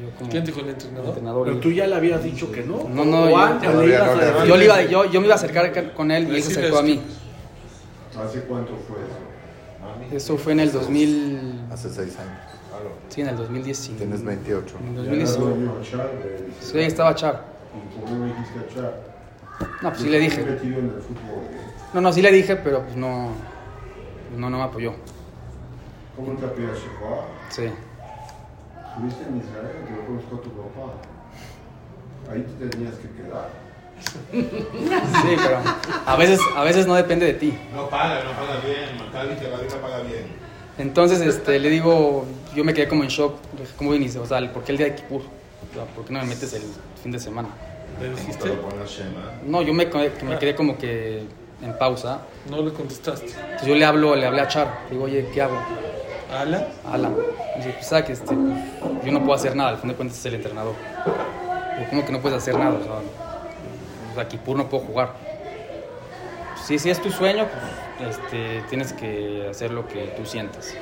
[0.00, 1.08] Yo como ¿Quién dijo el entrenador?
[1.08, 2.86] entrenador, Pero tú ya le habías dicho que no.
[2.88, 4.48] No, no, yo- antes le ibas a decir.
[4.48, 6.78] yo, le iba, yo, yo me iba a acercar con él y él se acercó
[6.78, 7.00] a mí.
[8.22, 10.14] ¿Hace cuánto fue eso?
[10.14, 11.64] Eso fue en el 2000...
[11.70, 12.38] Hace seis años.
[13.08, 13.98] Sí, en el 2019.
[14.04, 14.76] Tienes 28.
[14.78, 15.54] En el Ya era 2019.
[15.54, 17.44] dueño a Char, de- Sí, estaba Char.
[17.74, 19.00] ¿Y por qué no le dijiste a Char?
[19.82, 20.42] No, pues sí le dije.
[20.44, 21.44] metido en el fútbol.
[21.44, 21.72] ¿eh?
[21.94, 23.30] No, no, sí le dije, pero pues no...
[24.36, 24.92] No, no me apoyó.
[26.16, 27.20] ¿Cómo te Juan?
[27.50, 27.64] Sí.
[28.96, 30.94] Estuviste en Israel, yo conozco a tu papá.
[32.32, 33.50] Ahí te tenías que quedar.
[35.22, 35.58] Sí, pero
[36.06, 37.58] a veces, a veces no depende de ti.
[37.74, 38.96] No paga, no paga bien.
[38.98, 40.24] Maccabi te no paga bien.
[40.78, 43.34] Entonces este, le digo, yo me quedé como en shock.
[43.54, 44.18] Le dije, ¿Cómo viniste?
[44.18, 45.20] O sea, ¿por qué el día de Kipur?
[45.20, 46.62] O sea, ¿Por qué no me metes el
[47.02, 47.50] fin de semana?
[48.00, 48.50] ¿Le Te dijiste?
[49.46, 51.22] No, yo me, me quedé como que
[51.62, 52.22] en pausa.
[52.50, 53.26] No le contestaste.
[53.26, 54.78] Entonces yo le hablo, le hablé a Char.
[54.90, 55.58] Digo, oye, ¿qué hago?
[56.32, 56.66] ¿Ala?
[56.90, 57.14] Alan.
[57.54, 58.34] Y dice, pues, ¿sabes que este,
[59.04, 59.70] yo no puedo hacer nada.
[59.70, 60.74] Al fin de cuentas es el entrenador.
[61.90, 62.72] ¿cómo que no puedes hacer nada?
[62.72, 65.12] O sea, o sea, Kipur no puedo jugar.
[66.64, 67.46] Sí, si es tu sueño,
[67.98, 70.74] pues este, tienes que hacer lo que tú sientas.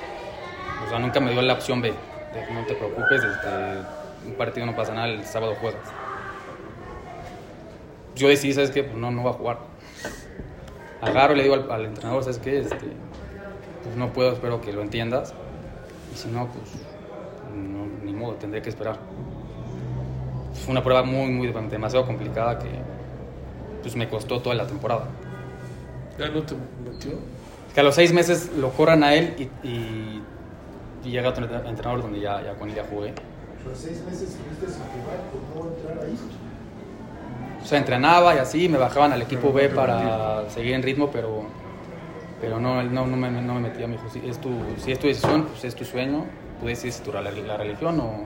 [0.86, 1.92] O sea, nunca me dio la opción B.
[2.52, 3.48] no te preocupes, este,
[4.26, 5.82] un partido no pasa nada, el sábado juegas.
[8.14, 8.84] Yo decidí, ¿sabes qué?
[8.84, 9.58] Pues no, no va a jugar.
[11.02, 12.60] Agarro y le digo al, al entrenador, ¿sabes qué?
[12.60, 12.86] Este,
[13.84, 15.34] pues no puedo, espero que lo entiendas.
[16.12, 16.70] Y si no, pues
[17.54, 18.98] no, ni modo, tendré que esperar.
[20.64, 22.68] Fue una prueba muy, muy demasiado complicada que
[23.82, 25.04] pues me costó toda la temporada.
[26.18, 27.12] ¿Ya no te metió?
[27.74, 30.22] Que a los seis meses lo corran a él y, y-
[31.04, 33.12] y llega otro entre- entrenador donde ya, ya con él ya jugué.
[33.62, 35.18] Pero seis meses estuviste sin jugar
[35.54, 36.16] no entrar ahí.
[37.62, 41.44] O sea, entrenaba y así, me bajaban al equipo B para seguir en ritmo, pero,
[42.44, 43.86] pero no, él no, no, me, no me metía.
[43.86, 46.26] Me dijo, si es, tu, si es tu decisión, pues es tu sueño,
[46.60, 48.24] tú decides si tu, la, la religión o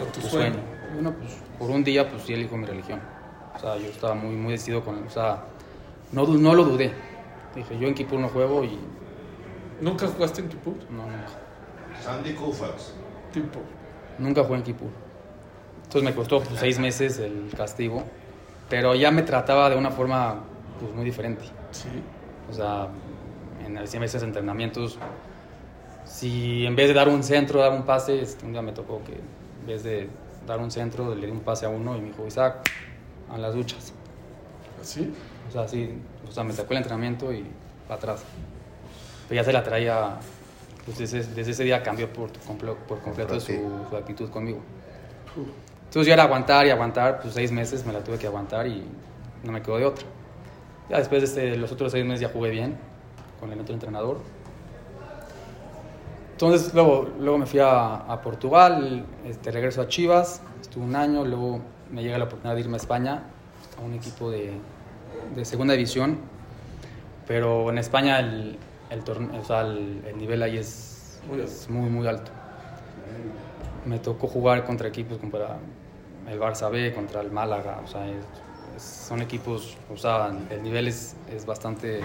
[0.00, 0.54] ¿O tu tu sueño?
[0.54, 0.66] sueño.
[0.94, 3.00] Bueno, pues por un día, pues sí elijo mi religión.
[3.54, 5.44] O sea, yo estaba muy, muy decidido con O sea,
[6.12, 6.92] no, no lo dudé.
[7.54, 8.78] Dije, yo en Kipur no juego y
[9.80, 10.74] ¿Nunca jugaste en Kipur?
[10.90, 11.28] no, nunca.
[12.02, 12.94] Sandy Koufax.
[13.32, 13.60] Tipo.
[14.18, 14.88] Nunca jugué en Kipur.
[15.84, 18.04] Entonces me costó pues, seis meses el castigo,
[18.68, 20.40] pero ya me trataba de una forma
[20.78, 21.44] pues, muy diferente.
[21.72, 21.88] Sí.
[22.50, 22.88] O sea,
[23.64, 24.98] en veces entrenamientos,
[26.04, 29.12] si en vez de dar un centro, dar un pase, un día me tocó que
[29.12, 30.08] en vez de
[30.46, 32.68] dar un centro, le di un pase a uno y me dijo, Isaac,
[33.30, 33.92] a las duchas.
[34.80, 35.12] ¿Así?
[35.48, 35.94] O sea, sí,
[36.28, 37.44] o sea, me sacó el entrenamiento y
[37.86, 38.22] para atrás.
[39.28, 40.16] Pero ya se la traía
[40.84, 43.52] pues desde, desde ese día cambió por, por completo Por su,
[43.90, 44.60] su actitud conmigo.
[45.84, 48.84] Entonces yo era aguantar y aguantar, pues seis meses me la tuve que aguantar y
[49.44, 50.06] no me quedó de otra.
[50.90, 52.76] Ya después de este- los otros seis meses ya jugué bien
[53.38, 54.18] con el otro entrenador.
[56.32, 61.24] Entonces luego, luego me fui a, a Portugal, este, regreso a Chivas, estuve un año,
[61.24, 63.22] luego me llega la oportunidad de irme a España,
[63.78, 64.52] a un equipo de,
[65.34, 66.18] de segunda división,
[67.26, 68.58] pero en España el,
[68.90, 72.30] el, torne- o sea, el- el nivel ahí es, Muy es muy, muy alto.
[73.84, 75.58] Me tocó jugar contra equipos como para
[76.28, 78.24] el Barça B, contra el Málaga, o sea, es- es-
[78.78, 82.00] son equipos, o sea, el nivel es, es bastante,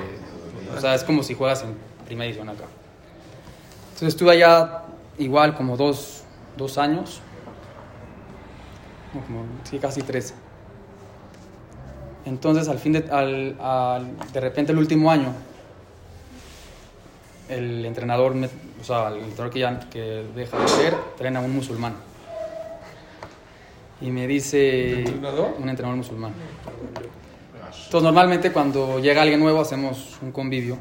[0.76, 1.76] o sea, es como si juegas en
[2.06, 2.66] primera división acá.
[3.94, 4.84] Entonces estuve allá
[5.18, 6.24] igual como dos,
[6.58, 7.22] dos años,
[9.14, 10.34] como, sí, casi tres.
[12.26, 15.32] Entonces al fin de, al, al- de repente el último año,
[17.48, 18.34] el entrenador,
[18.82, 21.94] o sea, el entrenador que ya que deja de ser, traen a un musulmán.
[24.02, 24.94] Y me dice...
[24.94, 25.56] ¿Un entrenador?
[25.60, 26.34] Un entrenador musulmán.
[27.86, 30.78] Entonces normalmente cuando llega alguien nuevo hacemos un convivio,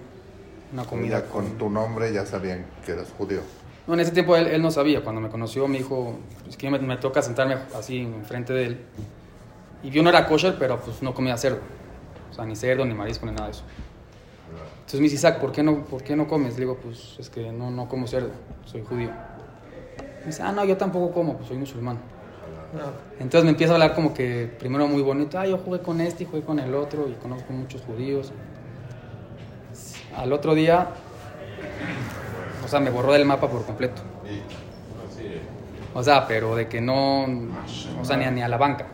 [0.72, 1.20] una comida.
[1.20, 3.40] Ya con tu nombre ya sabían que eras judío.
[3.87, 5.03] No, en ese tiempo él, él no sabía.
[5.03, 6.16] Cuando me conoció me dijo,
[6.48, 8.81] es que me, me toca sentarme así enfrente de él.
[9.83, 11.59] Y yo no era kosher, pero pues no comía cerdo.
[12.31, 13.64] O sea, ni cerdo, ni marisco, ni nada de eso.
[14.77, 16.55] Entonces me dice, Isaac, ¿por qué no, por qué no comes?
[16.55, 18.31] Le digo, pues es que no, no como cerdo,
[18.64, 19.11] soy judío.
[20.20, 21.98] Me dice, ah, no, yo tampoco como, pues soy musulmán.
[23.19, 26.25] Entonces me empieza a hablar como que primero muy bonito, ah, yo jugué con este
[26.25, 28.33] y jugué con el otro y conozco muchos judíos.
[30.17, 30.89] Al otro día,
[32.65, 34.03] o sea, me borró del mapa por completo.
[35.95, 37.25] O sea, pero de que no,
[38.01, 38.87] o sea, ni a, ni a la banca.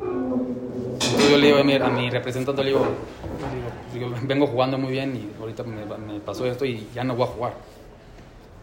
[0.00, 2.86] Entonces yo le digo a mi, a mi representante, le digo,
[3.92, 7.04] le digo, digo, vengo jugando muy bien y ahorita me, me pasó esto y ya
[7.04, 7.52] no voy a jugar.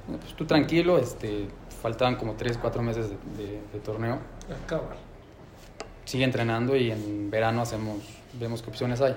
[0.08, 1.48] Pues tú tranquilo, este,
[1.81, 4.19] faltaban como 3, 4 meses de, de- de torneo.
[4.65, 4.97] acabar.
[6.05, 7.97] Sigue entrenando y en verano hacemos,
[8.39, 9.15] vemos qué opciones hay.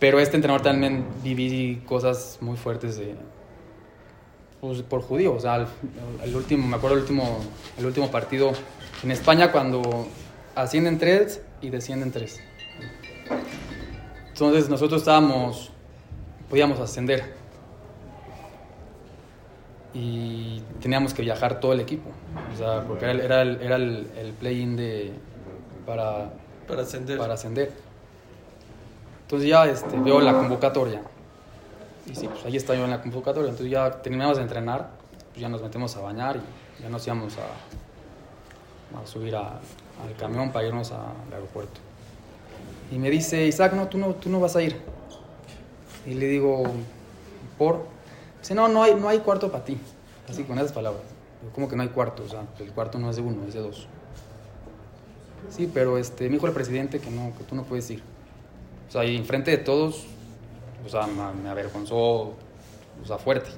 [0.00, 3.14] Pero este entrenador también viví cosas muy fuertes de,
[4.60, 5.34] pues, por judío.
[5.34, 5.66] O sea, el,
[6.24, 7.38] el último, me acuerdo el último,
[7.78, 8.52] el último partido
[9.02, 10.06] en España cuando
[10.56, 12.40] ascienden tres y descienden tres.
[14.28, 15.70] Entonces nosotros estábamos,
[16.50, 17.32] podíamos ascender.
[19.94, 22.10] Y teníamos que viajar todo el equipo.
[22.52, 25.12] O sea, porque era, el- era el, era el, el play-in de,
[25.86, 26.32] para,
[26.66, 27.16] Para ascender.
[27.18, 27.72] para ascender.
[29.22, 31.00] Entonces ya este, veo la convocatoria.
[32.10, 33.50] Y sí, pues ahí está yo en la convocatoria.
[33.50, 34.90] Entonces ya terminamos de entrenar,
[35.30, 36.40] pues ya nos metemos a bañar
[36.78, 39.60] y ya nos íbamos a, a subir a-
[40.04, 41.80] al camión para irnos a- al aeropuerto.
[42.90, 44.76] Y me dice, Isaac, no, tú no, tú no vas a ir.
[46.04, 46.64] Y le digo,
[47.56, 47.86] ¿por?
[48.44, 49.78] Dice, no, no hay, no hay cuarto para ti.
[50.28, 51.00] Así con esas palabras.
[51.54, 52.24] ¿Cómo que no hay cuarto?
[52.24, 53.88] O sea, el cuarto no es de uno, es de dos.
[55.48, 58.02] Sí, pero este, me dijo el presidente que no, que tú no puedes ir.
[58.86, 60.04] O sea, y enfrente de todos,
[60.84, 63.48] o sea, me, avergonzó, o sea, fuerte.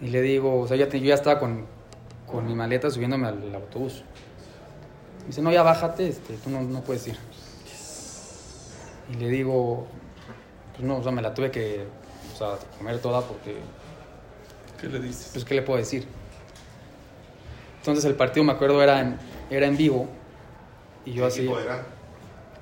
[0.00, 1.66] Y le digo, o sea, yo ya estaba con,
[2.26, 4.02] con mi maleta subiéndome al, autobús.
[5.26, 7.18] Dice, no, ya bájate, este, tú no, no puedes ir.
[9.10, 9.86] Y le digo,
[10.72, 11.84] pues no, o sea, me la tuve que,
[12.36, 13.56] o sea, comer toda porque
[14.80, 15.30] ¿Qué le dices?
[15.32, 16.06] pues, ¿qué le puedo decir?
[17.78, 19.16] Entonces el partido, me acuerdo, era en,
[19.50, 20.06] era en vivo.
[21.04, 21.82] Y yo ¿Qué así, era?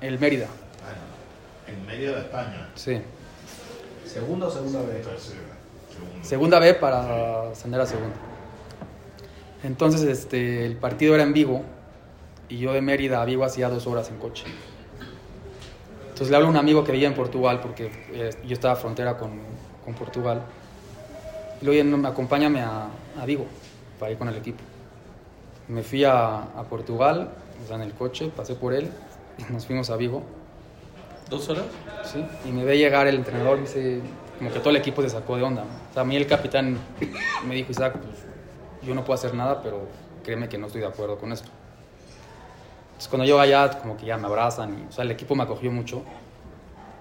[0.01, 2.69] el Mérida, Ah, en medio de España.
[2.75, 3.01] sí.
[4.05, 5.05] ¿Segunda o segunda vez?
[5.05, 5.39] Tercera.
[5.91, 6.23] Segunda.
[6.23, 8.15] Segunda B para ascender a segunda.
[9.63, 11.63] Entonces este, el partido era en vivo.
[12.47, 14.45] Y yo de Mérida a Vigo hacía dos horas en coche.
[16.03, 19.17] Entonces le hablo a un amigo que vivía en Portugal, porque eh, yo estaba frontera
[19.17, 19.31] con,
[19.85, 20.41] con Portugal.
[21.61, 22.87] Y "Oye, no, acompáñame a,
[23.21, 23.45] a Vigo
[23.99, 24.59] para ir con el equipo.
[25.67, 27.29] Me fui a, a Portugal,
[27.63, 28.91] o sea, en el coche, pasé por él,
[29.37, 30.23] y nos fuimos a Vigo.
[31.29, 31.65] ¿Dos horas?
[32.03, 33.99] Sí, y me ve llegar el entrenador, me dice,
[34.37, 35.63] como que todo el equipo se sacó de onda.
[35.89, 36.77] O sea, a mí el capitán
[37.47, 38.25] me dijo, Isaac, pues
[38.83, 39.87] yo no puedo hacer nada, pero
[40.23, 41.49] créeme que no estoy de acuerdo con esto.
[42.87, 45.43] Entonces cuando llego allá, como que ya me abrazan, y, o sea, el equipo me
[45.43, 46.03] acogió mucho.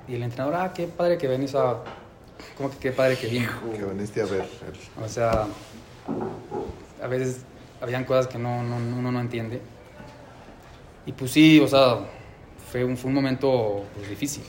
[0.08, 1.82] Y el entrenador, ah, qué padre que venís a...
[2.56, 3.48] ¿Cómo que qué padre que vino?
[3.72, 4.42] Que viniste a ver.
[4.42, 5.46] el- O sea,
[7.02, 7.40] a veces
[7.80, 9.60] habían cosas que no, no- uno no entiende.
[11.06, 11.98] Y pues sí, o sea,
[12.70, 14.42] fue un, fue un momento pues, difícil.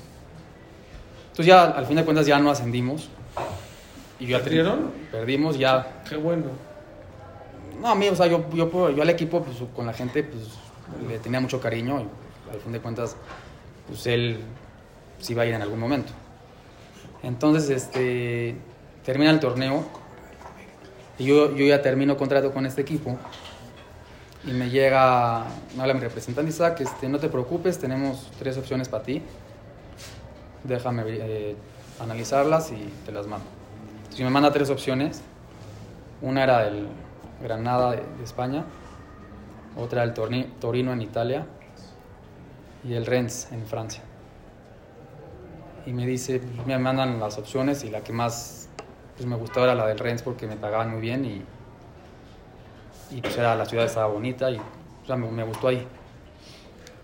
[1.32, 3.10] Entonces ya, al fin de cuentas, ya no ascendimos.
[4.20, 4.92] Y yo ya ¿Perdieron?
[5.12, 6.02] Perdimos, ya.
[6.08, 6.46] Qué bueno.
[7.82, 10.44] No, a mí, o sea, yo, yo, yo al equipo, pues con la gente, pues
[11.10, 12.00] le tenía mucho cariño.
[12.02, 13.18] Y al fin de cuentas,
[13.88, 14.40] pues él
[15.20, 16.14] sí va a ir en algún momento.
[17.24, 18.56] Entonces, este,
[19.04, 19.86] termina el torneo
[21.18, 23.18] y yo, yo ya termino contrato con este equipo
[24.44, 28.90] y me llega, me habla mi representante Isaac, este, no te preocupes, tenemos tres opciones
[28.90, 29.22] para ti,
[30.64, 31.56] déjame eh,
[32.00, 33.46] analizarlas y te las mando.
[34.04, 35.22] Entonces me manda tres opciones,
[36.22, 36.88] una era el
[37.42, 38.66] Granada de, España,
[39.78, 41.46] otra el Torino en Italia
[42.84, 44.04] y el Rennes en Francia.
[45.86, 48.70] Y me dice, me mandan las opciones y la que más
[49.16, 51.44] pues, me gustaba era la del Rennes porque me pagaban muy bien y,
[53.12, 55.86] y pues era, la ciudad estaba bonita y o sea, me, me gustó ahí.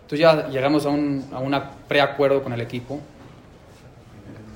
[0.01, 2.99] Entonces ya llegamos a un a una preacuerdo con el equipo.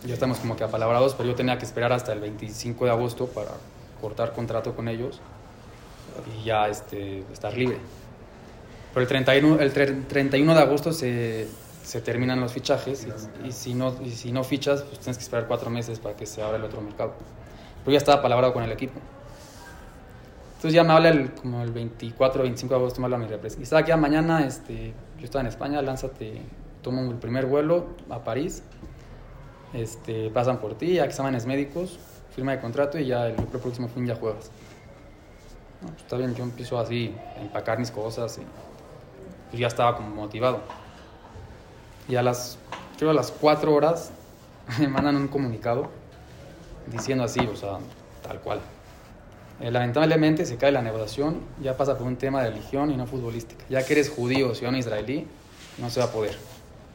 [0.05, 3.27] Ya estamos como que apalabrados, pero yo tenía que esperar hasta el 25 de agosto
[3.27, 3.51] para
[4.01, 5.19] cortar contrato con ellos
[6.39, 7.77] y ya este, estar libre.
[8.93, 11.47] Pero el 31, el tre- 31 de agosto se,
[11.86, 13.08] se terminan los fichajes
[13.43, 16.15] y, y si no, y si no fichas, pues tienes que esperar cuatro meses para
[16.15, 17.13] que se abra el otro mercado.
[17.84, 19.00] Pero ya estaba palabrado con el equipo.
[20.56, 23.28] Entonces ya me habla el, como el 24 o 25 de agosto, me habla mi
[23.28, 23.63] representante.
[23.63, 26.41] Isaac, ya mañana, este, yo estaba en España, lánzate,
[26.82, 28.63] toma el primer vuelo a París,
[29.74, 32.00] este, pasan por ti, exámenes médicos,
[32.36, 34.50] firma de contrato y ya el, el próximo fin ya juegas.
[35.82, 38.41] No, pues está bien, yo empiezo así a empacar mis cosas y
[39.52, 40.62] pues ya estaba como motivado.
[42.07, 42.57] Y a las,
[42.97, 44.11] creo a las 4 horas
[44.79, 45.89] me mandan un comunicado
[46.87, 47.77] diciendo así, o sea,
[48.23, 48.59] tal cual.
[49.61, 53.07] Eh, lamentablemente se cae la negociación, ya pasa por un tema de religión y no
[53.07, 53.63] futbolística.
[53.69, 55.25] Ya que eres judío o ciudadano israelí,
[55.77, 56.35] no se va a poder.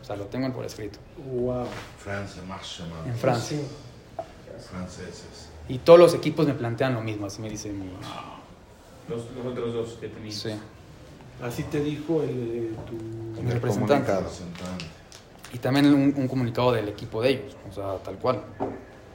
[0.00, 0.98] O sea, lo tengo por escrito.
[1.32, 1.66] Wow.
[1.98, 2.42] Francia.
[3.06, 3.58] En Francia.
[4.70, 5.48] Franceses.
[5.68, 7.78] Y todos los equipos me plantean lo mismo, así me dicen.
[7.78, 7.90] mi-
[9.08, 10.34] Los, los otros dos que tenías.
[10.34, 10.50] Sí.
[11.42, 13.40] Así te dijo el, tu...
[13.40, 13.62] El representante.
[14.12, 14.20] comunicado.
[14.20, 14.84] Representante.
[15.52, 18.42] Y también un, un comunicado del equipo de ellos, o sea, tal cual.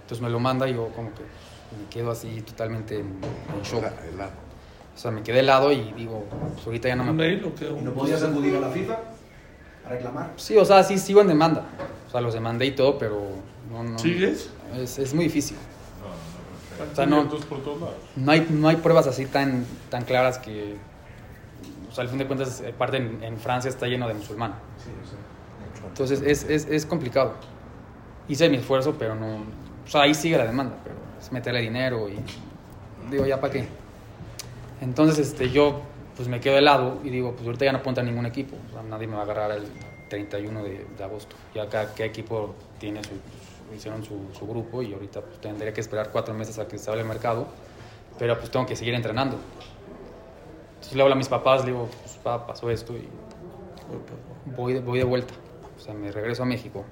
[0.02, 3.20] Entonces me lo manda y yo como que me quedo así totalmente en,
[3.56, 3.84] en shock.
[4.14, 4.32] Helado.
[4.94, 7.28] O sea, me quedé helado y digo, pues ahorita ya no ¿Un me...
[7.28, 7.54] mail?
[7.80, 9.00] ¿Y no podías acudir a la FIFA
[9.86, 10.34] a reclamar?
[10.36, 11.66] Sí, o sea, sí sigo en demanda.
[12.08, 13.22] O sea, los demandé y todo, pero
[13.72, 13.84] no...
[13.84, 14.50] no ¿Sigues?
[14.76, 15.58] Es, es muy difícil.
[16.02, 17.24] No, no, O sea, no,
[18.16, 20.76] no, hay, no hay pruebas así tan, tan claras que...
[21.90, 24.58] O sea, al fin de cuentas, eh, parte en, en Francia está lleno de musulmanes.
[24.84, 25.18] Sí, o sea.
[25.88, 27.34] Entonces es, es, es complicado.
[28.28, 29.44] Hice mi esfuerzo, pero no...
[29.86, 32.18] O sea, ahí sigue la demanda, pero es meterle dinero y...
[33.10, 33.68] Digo, ¿ya para qué?
[34.82, 35.82] Entonces este, yo
[36.16, 38.56] pues me quedo helado y digo, pues ahorita ya no puedo entrar ningún equipo.
[38.70, 39.66] O sea, nadie me va a agarrar el
[40.10, 41.36] 31 de, de agosto.
[41.54, 43.12] Ya cada, cada equipo tiene su...
[43.76, 46.90] hicieron su, su grupo y ahorita pues, tendré que esperar cuatro meses a que se
[46.90, 47.48] abra el mercado.
[48.18, 49.38] Pero pues tengo que seguir entrenando.
[50.76, 53.08] Entonces le hablo a mis papás, le digo, pues papá, pasó esto y
[54.56, 55.34] voy de, voy de vuelta.
[55.86, 56.84] Sea, me regreso a México.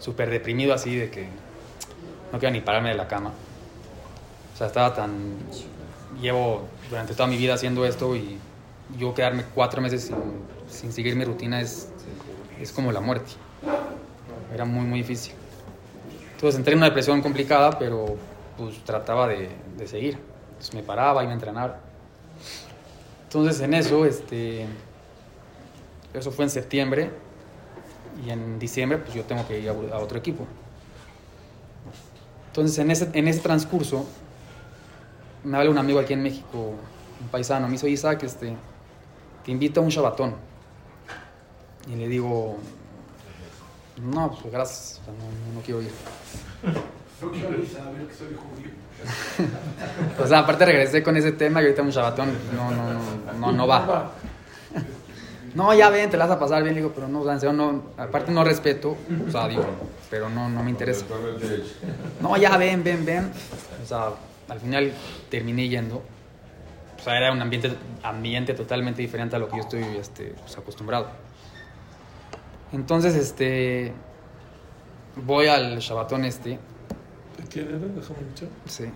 [0.00, 1.28] Súper deprimido así de que
[2.32, 3.30] no quiero ni pararme de la cama.
[4.52, 5.36] O sea, estaba tan...
[6.20, 8.38] Llevo durante toda mi vida haciendo esto y
[8.98, 10.10] yo quedarme cuatro meses
[10.68, 11.90] sin, seguir mi rutina es,
[12.60, 13.30] es como la muerte.
[14.52, 15.34] Era muy, muy difícil.
[16.32, 18.16] Entonces entré en una depresión complicada, pero
[18.56, 20.18] pues trataba de, de seguir.
[20.72, 21.80] Me paraba, iba a entrenar.
[23.24, 24.66] Entonces en eso, este,
[26.12, 27.10] eso fue en septiembre
[28.24, 30.46] y en diciembre pues yo tengo que ir a, otro equipo.
[32.48, 34.06] Entonces en ese, en ese transcurso
[35.42, 36.74] me habla un amigo aquí en México,
[37.20, 38.56] un paisano, me dice, Isaac, este,
[39.44, 40.34] te invito a un shabatón.
[41.86, 42.56] Y le digo,
[44.02, 45.90] no, pues gracias, o sea, no, no- quiero ir.
[47.20, 48.70] No quiero saber que soy judío.
[50.22, 53.52] O sea, aparte regresé con ese tema y ahorita un shabatón no, no, no, no,
[53.52, 54.12] no va.
[55.54, 56.74] No, ya ven, te la vas a pasar bien.
[56.74, 59.64] Le digo, pero no, o sea, en serio, no, aparte no respeto, o sea, digo,
[60.10, 61.04] pero no, no me interesa.
[62.20, 63.30] No, ya ven, ven, ven.
[63.82, 64.10] O sea,
[64.48, 64.92] al final
[65.30, 66.02] terminé yendo.
[66.98, 70.56] O sea, era un ambiente, ambiente totalmente diferente a lo que yo estoy este, pues,
[70.56, 71.08] acostumbrado.
[72.72, 73.92] Entonces, este,
[75.16, 76.50] voy al shabatón este.
[76.50, 77.78] ¿De quién era?
[77.78, 78.48] Déjame echar.
[78.66, 78.90] Sí.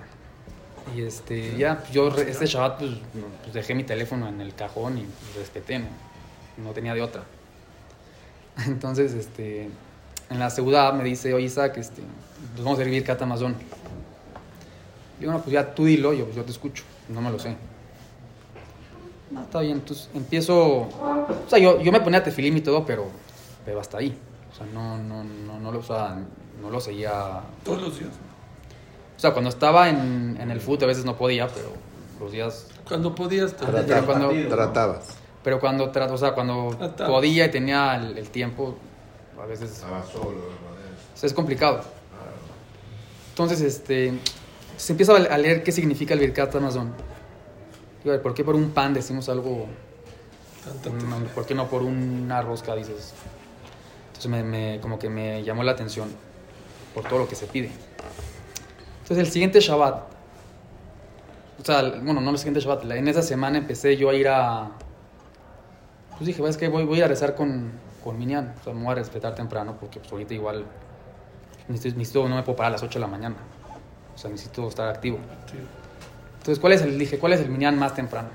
[0.96, 2.90] Y este, ya, pues, yo este Shabbat, pues,
[3.42, 5.06] pues, dejé mi teléfono en el cajón y
[5.36, 6.07] respeté, ¿no?
[6.62, 7.22] No tenía de otra.
[8.66, 9.68] Entonces, este,
[10.30, 12.02] en la ciudad me dice, oye Isaac, este,
[12.56, 13.54] nos vamos a servir Cat Amazon.
[15.20, 17.56] Digo, no, pues ya tú dilo, yo, pues, yo te escucho, no me lo sé.
[19.30, 23.06] No, está bien, entonces empiezo, o sea, yo, yo me ponía tefilín y todo, pero,
[23.64, 24.16] pero hasta ahí.
[24.52, 26.16] O sea, no, no, no, no, lo, o sea,
[26.62, 28.10] no lo seguía Todos los días.
[29.16, 31.72] o sea, cuando estaba en, en el fútbol a veces no podía, pero
[32.20, 32.68] los días...
[32.88, 35.08] Cuando podías te Pero Trataba- cuando- Tratabas.
[35.48, 37.08] Pero cuando, tra- o sea, cuando Trataba.
[37.08, 38.76] podía y tenía el, el tiempo,
[39.42, 40.94] a veces Estaba solo, de manera.
[41.14, 41.80] o sea, es complicado.
[43.30, 44.12] Entonces, este,
[44.76, 46.92] se empieza a leer qué significa el Birkat Amazon.
[48.04, 49.66] Digo, ¿por qué por un pan decimos algo?
[50.84, 53.14] Un- ¿Por qué no por una rosca dices?
[54.08, 56.10] Entonces me, me- como que me llamó la atención
[56.92, 57.70] por todo lo que se pide.
[59.02, 60.02] Entonces el siguiente Shabbat,
[61.58, 64.72] o sea, bueno, no el siguiente Shabbat, en esa semana empecé yo a ir a...
[66.18, 67.70] Pues dije, es que voy, voy a rezar con,
[68.02, 70.64] con Minyan, o sea, me voy a respetar temprano porque pues ahorita igual
[71.68, 73.36] necesito, necesito- no me puedo parar a las 8 de la mañana,
[74.14, 75.18] o sea, necesito estar activo.
[76.38, 78.28] Entonces, ¿cuál es el, dije, ¿cuál es el Minyan más temprano?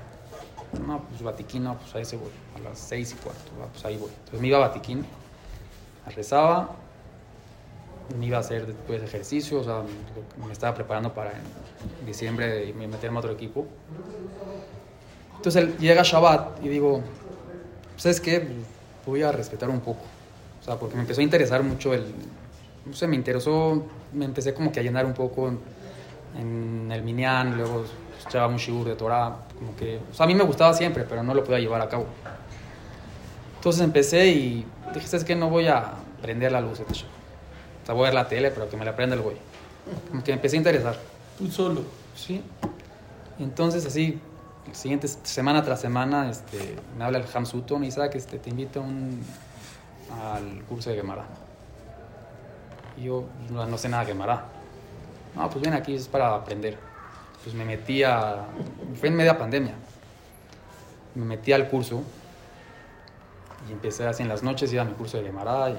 [0.86, 3.96] No, pues Batiquín, no, pues ahí se voy, a las 6 y cuarto, pues ahí
[3.96, 4.10] voy.
[4.10, 5.04] Entonces me iba a Batiquín,
[6.16, 6.70] rezaba,
[8.18, 9.82] me iba a hacer después ejercicio, o sea,
[10.46, 13.66] me estaba preparando para en diciembre me- meterme a otro equipo.
[15.36, 17.02] Entonces llega Shabbat y digo,
[17.96, 18.46] ¿sabes qué?
[19.06, 20.02] Voy a respetar un poco.
[20.60, 22.04] O sea, porque me empezó a interesar mucho el...
[22.86, 25.58] No sé, me interesó, me empecé como que a llenar un poco en,
[26.38, 27.84] en el Minyan, luego
[28.18, 30.00] escuchaba un shiur de Torah, como que...
[30.10, 32.06] O sea, a mí me gustaba siempre, pero no lo podía llevar a cabo.
[33.56, 35.34] Entonces empecé y dije, ¿sabes qué?
[35.34, 36.80] No voy a prender la luz.
[36.80, 36.94] O
[37.86, 39.36] sea, voy a ver la tele, pero que me la prenda el güey.
[40.10, 40.98] Como que me empecé a interesar.
[41.38, 41.82] Tú solo.
[42.14, 42.42] Sí.
[43.38, 44.18] Entonces, así,
[44.72, 48.80] siguiente semana tras semana, este, me habla el Ham Sutton y Isaac, este, te invito
[48.80, 49.22] un,
[50.22, 51.24] al curso de Gemara.
[52.96, 54.44] Y yo no, no sé nada de Gemara.
[55.34, 56.78] No, pues ven aquí, es para aprender.
[57.42, 58.44] Pues me metí a...
[58.98, 59.74] Fue en media pandemia.
[61.14, 62.02] Me metí al curso
[63.68, 65.70] y empecé así en las noches, iba a mi curso de Gemara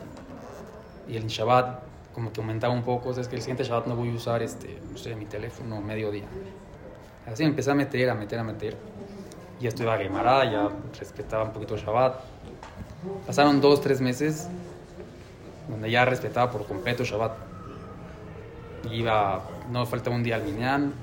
[1.08, 1.84] y, el Shabbat
[2.14, 3.10] como que aumentaba un poco.
[3.10, 5.82] O es que el siguiente Shabbat no voy a usar, este, no sé, mi teléfono
[5.82, 6.26] mediodía.
[7.32, 8.78] Así me empecé a meter, a meter, a meter.
[9.60, 10.70] Ya estudiaba Gemara, ya
[11.00, 12.20] respetaba un poquito el Shabbat.
[13.26, 14.48] Pasaron dos, tres meses
[15.68, 17.34] donde ya respetaba por completo Shabbat.
[18.92, 20.94] Iba, no faltaba un día al Minyan.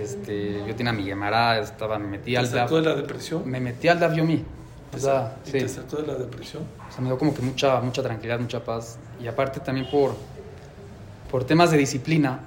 [0.00, 3.48] Este, yo tenía mi Gemara, estaba, me metí ¿Te al sacó de la depresión?
[3.48, 4.44] Me metí al Daf Yomi.
[4.94, 5.58] O sea, ¿Y sí.
[5.60, 6.64] te sacó de la depresión?
[6.88, 8.98] O sea, me dio como que mucha, mucha tranquilidad, mucha paz.
[9.22, 10.14] Y aparte también por,
[11.30, 12.40] por temas de disciplina.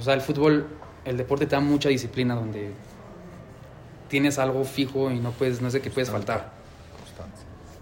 [0.00, 0.66] O sea, el fútbol,
[1.04, 2.72] el deporte te da mucha disciplina donde
[4.08, 6.52] tienes algo fijo y no puedes, no sé qué puedes faltar.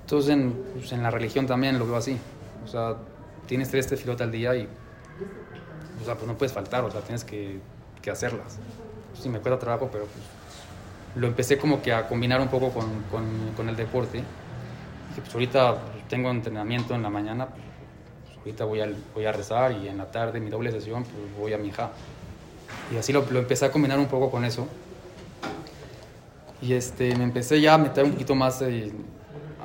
[0.03, 2.19] Entonces en, pues, en la religión también lo veo así.
[2.65, 2.97] O sea,
[3.47, 4.69] tienes tres tefilot al día y
[6.01, 7.61] o sea, pues no puedes faltar, o sea, tienes que,
[8.01, 8.59] que hacerlas.
[9.21, 10.25] Sí, me cuesta trabajo, pero pues
[11.15, 13.25] lo empecé como que a combinar un poco con, con,
[13.57, 14.19] con el deporte.
[14.19, 15.77] Dije, pues ahorita
[16.09, 20.11] tengo entrenamiento en la mañana, pues ahorita voy a, voy a rezar y en la
[20.11, 21.91] tarde mi doble sesión, pues voy a mi hija.
[22.93, 24.67] Y así lo, lo empecé a combinar un poco con eso.
[26.61, 28.93] Y este, me empecé ya a meter un poquito más eh,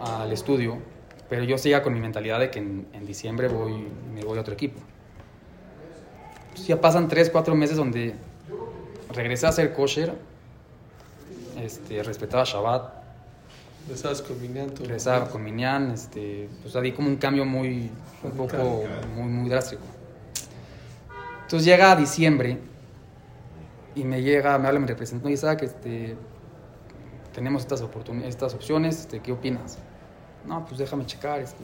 [0.03, 0.79] al estudio,
[1.29, 4.41] pero yo seguía con mi mentalidad de que en, en diciembre voy, me voy a
[4.41, 4.79] otro equipo.
[6.53, 8.15] Pues ya pasan 3, 4 meses donde
[9.13, 10.13] regresé a ser kosher,
[11.61, 12.97] este, respetaba Shabbat,
[13.87, 14.75] Rezabas con Minyan.
[14.75, 17.89] regresaba con Minyan, este, pues di como un cambio muy,
[18.23, 18.83] un poco,
[19.15, 19.83] muy, muy drástico.
[21.43, 22.57] Entonces llega diciembre
[23.97, 26.15] y me llega, me habla mi representante, Isaac, este,
[27.33, 29.77] tenemos estas, oportun- estas opciones, este, ¿qué opinas?
[30.45, 31.39] No, pues déjame checar.
[31.41, 31.63] este,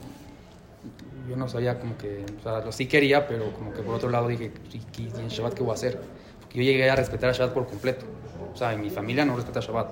[1.28, 4.10] yo no sabía como que, o sea, lo sí quería, pero como que por otro
[4.10, 6.00] lado dije, ¿y, y en Shabbat qué voy a hacer?
[6.40, 8.04] Porque yo llegué a respetar a Shabbat por completo.
[8.52, 9.90] O sea, en mi familia no respeta Shabbat.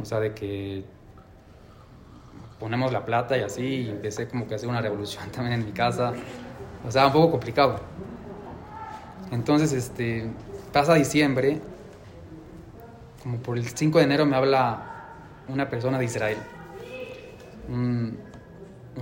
[0.00, 0.84] O sea, de que
[2.58, 5.66] ponemos la plata y así, y empecé como que a hacer una revolución también en
[5.66, 6.12] mi casa.
[6.86, 7.80] O sea, un poco complicado.
[9.30, 10.30] Entonces, este,
[10.72, 11.60] pasa diciembre,
[13.22, 14.92] como por el 5 de enero me habla
[15.48, 16.38] una persona de Israel,
[17.68, 18.18] un,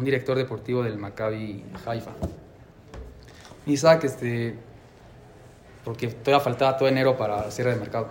[0.03, 2.13] director deportivo del Maccabi Haifa.
[3.67, 4.55] Isaac, este,
[5.85, 8.09] porque todavía faltaba todo enero para el cierre de mercado.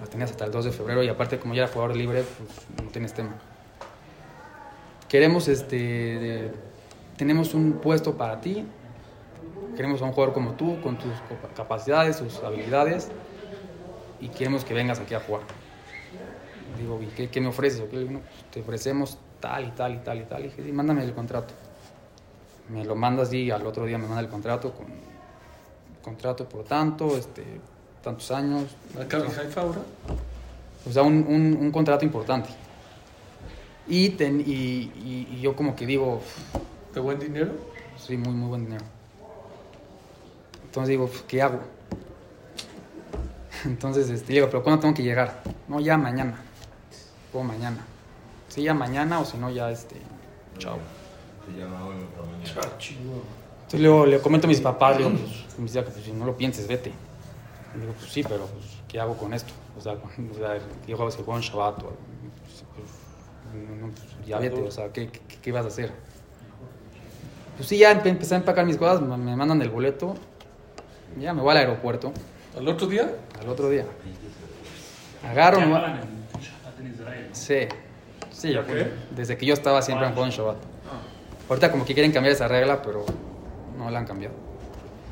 [0.00, 2.84] La tenías hasta el 2 de febrero y aparte como ya era jugador libre, pues
[2.84, 3.34] no tienes tema.
[5.08, 6.52] Queremos, este,
[7.16, 8.64] tenemos un puesto para ti,
[9.76, 11.12] queremos a un jugador como tú, con tus
[11.56, 13.08] capacidades, tus habilidades,
[14.20, 15.42] y queremos que vengas aquí a jugar.
[16.78, 17.82] Digo, ¿y qué, qué me ofreces?
[17.90, 18.06] Pues,
[18.50, 20.40] te ofrecemos tal y tal y tal y tal.
[20.40, 21.54] Y dije, sí, mándame el contrato.
[22.68, 24.86] Me lo mandas y al otro día me manda el contrato con
[26.02, 27.42] contrato por tanto, este,
[28.02, 28.64] tantos años.
[28.94, 29.80] ¿Maccabi Haifa ahora?
[30.86, 32.50] O sea, un, un- un contrato importante.
[33.86, 36.20] Y, ten- y, y- y yo como que digo,
[36.94, 37.52] ¿De buen dinero?
[37.98, 38.84] sí, muy, muy buen dinero.
[40.74, 41.60] Entonces digo, ¿qué hago?
[43.64, 45.40] Entonces este, digo, ¿pero cuándo tengo que llegar?
[45.68, 46.34] No, ya mañana.
[47.32, 47.78] O mañana.
[48.48, 49.94] Sí, ya mañana o si no, ya este,
[50.58, 50.78] chao.
[53.66, 56.24] Entonces le, le comento a mis papás, digo, pues, me decía que pues, si no
[56.26, 56.90] lo pienses, vete.
[57.76, 59.52] Y digo, pues sí, pero pues, ¿qué hago con esto?
[59.78, 60.58] O sea, con- o sea
[60.88, 64.70] yo juego que juego en Shabbat, o, pues, pues, no, no, pues, ya vete, o
[64.72, 65.92] sea, ¿qué, qué, qué vas a hacer?
[67.56, 70.16] Pues sí, ya empe- empecé a empacar mis cosas, me me mandan el boleto,
[71.18, 72.12] ya me voy al aeropuerto
[72.56, 73.10] ¿Al otro día?
[73.40, 73.84] al otro día.
[75.28, 77.28] Agarro, ¿Qué me- hablan en Shabbat en Israel?
[77.32, 77.58] Sí,
[78.30, 78.90] sí, yo- qué?
[79.14, 80.56] desde que yo estaba siempre en Shabbat.
[81.48, 83.04] Ahorita como que quieren cambiar esa regla, pero
[83.78, 84.34] no la han cambiado.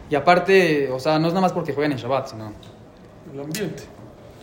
[0.09, 2.53] Y aparte, o sea, no es nada más porque jueguen en Shabbat, sino
[3.32, 3.82] El ambiente.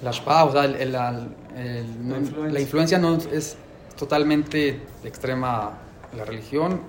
[0.03, 1.09] la shpa, o sea, el- el- la,
[1.55, 2.53] el- La influencia.
[2.53, 3.57] la influencia no es
[3.97, 5.73] totalmente extrema
[6.15, 6.81] la religión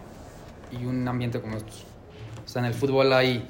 [0.72, 1.84] y un ambiente como estos.
[2.44, 3.46] O sea, en el fútbol hay,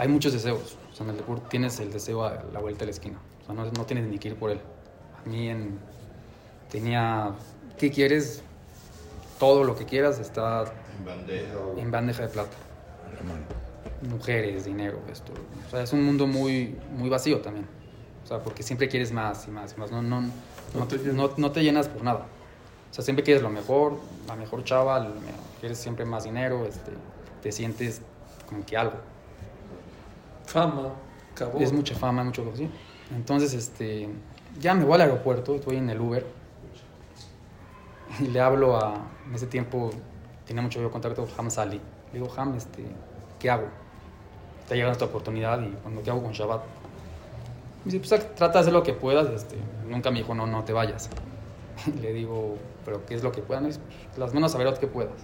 [0.00, 0.76] hay muchos deseos.
[0.90, 3.18] O sea, en el deporte tienes el deseo a la vuelta de la esquina.
[3.42, 4.60] O sea, no, no tienes ni que ir por él.
[5.24, 5.78] A mí en,
[6.70, 7.32] tenía,
[7.78, 8.42] ¿qué quieres?
[9.38, 10.64] Todo lo que quieras está
[10.98, 11.54] En bandeja.
[11.76, 12.56] en bandeja de plata.
[14.10, 15.32] Mujeres, dinero, esto.
[15.66, 17.66] O sea, es un mundo muy, muy vacío también.
[18.24, 19.90] O sea, porque siempre quieres más y más y más.
[19.90, 20.30] No, no, no,
[20.74, 22.26] No te no- no te llenas por nada.
[22.90, 25.12] O sea, siempre quieres lo mejor, la mejor chava,
[25.60, 26.92] quieres siempre más dinero, este,
[27.42, 28.00] te sientes
[28.48, 28.94] como que algo.
[30.50, 30.94] Fama,
[31.34, 31.60] cabot.
[31.60, 32.68] Es mucha fama, mucho así.
[33.14, 34.08] Entonces, este,
[34.58, 36.26] ya me voy al aeropuerto, estoy en el Uber
[38.18, 38.94] y le hablo a,
[39.28, 39.90] en ese tiempo
[40.44, 41.80] tenía mucho yo contacto con Ham Sali.
[42.12, 42.84] Le digo, Ham, este,
[43.38, 43.68] ¿qué hago?
[44.60, 46.62] Está llegando esta oportunidad y cuando ¿qué hago con Shabbat?
[47.84, 49.28] Me dice, pues trata de hacer lo que puedas.
[49.30, 49.56] Este,
[49.88, 51.10] nunca me dijo, no, no te vayas.
[52.02, 53.64] le digo, ¿pero qué es lo que puedas?
[53.64, 55.14] Dice, "Pues, las menos saber que puedas.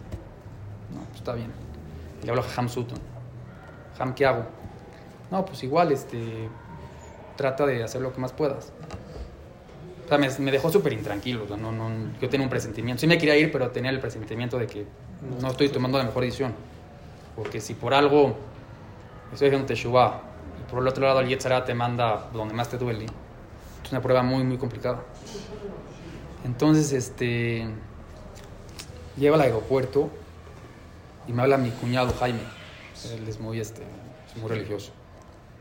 [0.95, 1.51] No, pues está bien.
[2.23, 2.99] Le hablo a Ham Sutton.
[3.99, 4.45] Ham, ¿qué hago?
[5.31, 6.49] No, pues igual, este,
[7.37, 8.73] trata de hacer lo que más puedas.
[10.05, 11.45] O sea, me, me dejó súper intranquilo.
[11.45, 13.01] o sea, no, no, yo tenía un presentimiento.
[13.01, 14.87] Sí me quería ir, pero tenía el presentimiento de que
[15.41, 16.55] no estoy tomando la mejor decisión.
[17.35, 18.37] Porque si por algo
[19.33, 20.23] estoy haciendo Teshuvah
[20.61, 23.07] y por el otro lado el Yetzirah te manda donde más te duele,
[23.85, 25.03] es una prueba muy, muy complicada.
[26.45, 27.67] Entonces, este,
[29.17, 30.09] llego al aeropuerto
[31.27, 32.41] y me habla mi cuñado Jaime.
[33.13, 34.93] Él es muy, este, es muy religioso.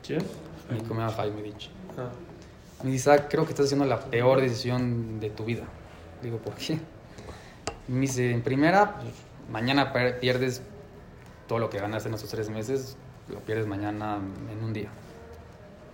[0.06, 0.24] ¿Quién?
[0.70, 1.70] Mi cuñado Jaime Dich.
[1.98, 2.10] Ah,
[2.84, 5.64] Me dice, "Ah, creo que estás haciendo la peor decisión de tu vida.
[6.22, 6.78] Digo, ¿por qué?
[7.88, 9.14] Me dice, en primera, pues,
[9.50, 10.62] mañana pierdes
[11.48, 12.98] todo lo que ganaste en esos tres meses,
[13.30, 14.20] lo pierdes mañana
[14.52, 14.90] en un día.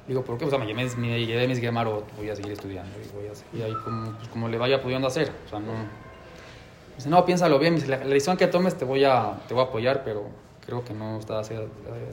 [0.08, 0.46] Digo, ¿por qué?
[0.46, 3.36] O sea, me llevé, me llevé mis Gemaro, voy a seguir estudiando y voy a
[3.36, 5.32] seguir ahí como, pues, como le vaya pudiendo hacer.
[5.46, 5.74] O sea, no...
[5.74, 7.74] Me dice, no, piénsalo bien.
[7.76, 10.26] Me dice, la, la decisión que tomes te voy, a, te voy a apoyar, pero
[10.66, 11.68] creo que no estás eh,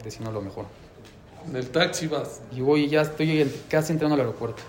[0.05, 0.67] diciendo lo mejor.
[1.47, 2.41] En el taxi vas.
[2.53, 4.63] Y voy, ya estoy casi entrando al aeropuerto.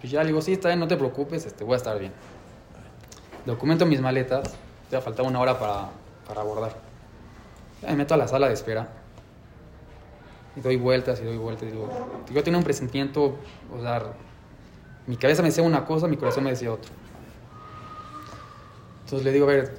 [0.00, 2.12] Pues ya le digo, sí, está bien, no te preocupes, este, voy a estar bien.
[3.44, 4.54] Documento mis maletas,
[4.90, 5.88] ya faltaba una hora para,
[6.26, 6.76] para abordar.
[7.82, 8.88] Ya me meto a la sala de espera.
[10.56, 11.68] Y doy vueltas y doy vueltas.
[11.68, 11.88] Y digo,
[12.32, 13.36] yo tenía un presentimiento,
[13.72, 14.02] o sea,
[15.06, 16.90] mi cabeza me decía una cosa, mi corazón me decía otra.
[19.04, 19.78] Entonces le digo, a ver,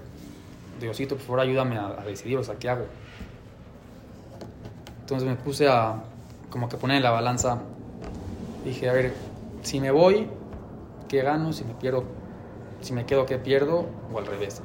[0.80, 2.86] Diosito, por favor, ayúdame a, a decidir, o sea, ¿qué hago?
[5.08, 6.04] Entonces me puse a
[6.50, 7.60] como que poner en la balanza.
[8.66, 9.14] Dije, a ver,
[9.62, 10.28] si me voy,
[11.08, 11.54] ¿qué gano?
[11.54, 12.04] Si me pierdo,
[12.82, 13.86] si me quedo, ¿qué pierdo?
[14.14, 14.62] O al revés.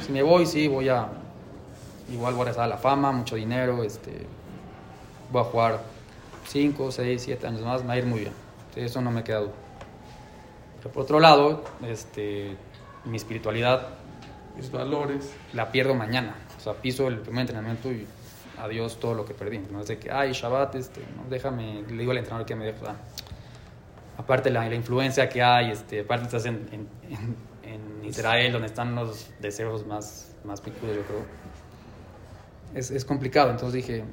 [0.00, 1.08] Si me voy, sí, voy a,
[2.12, 4.24] igual voy a regresar a la fama, mucho dinero, este,
[5.32, 5.80] voy a jugar
[6.46, 8.32] 5, 6, 7 años más, me va a ir muy bien.
[8.68, 9.52] Entonces, eso no me queda duda.
[10.78, 12.56] Pero por otro lado, este,
[13.04, 13.88] mi espiritualidad
[14.56, 15.32] Mis valores.
[15.52, 16.36] la pierdo mañana.
[16.56, 18.06] O sea, piso el primer entrenamiento y
[18.62, 19.58] adiós todo lo que perdí.
[19.58, 22.72] No es de que, ay, Shabbat, este, no, déjame, le digo al entrenador que me
[22.72, 22.96] sea,
[24.16, 28.94] aparte la, la influencia que hay, este, aparte estás en, en, en- Israel, donde están
[28.94, 31.24] los deseos más, más picudos, yo creo.
[32.74, 34.04] Es, es complicado, entonces dije,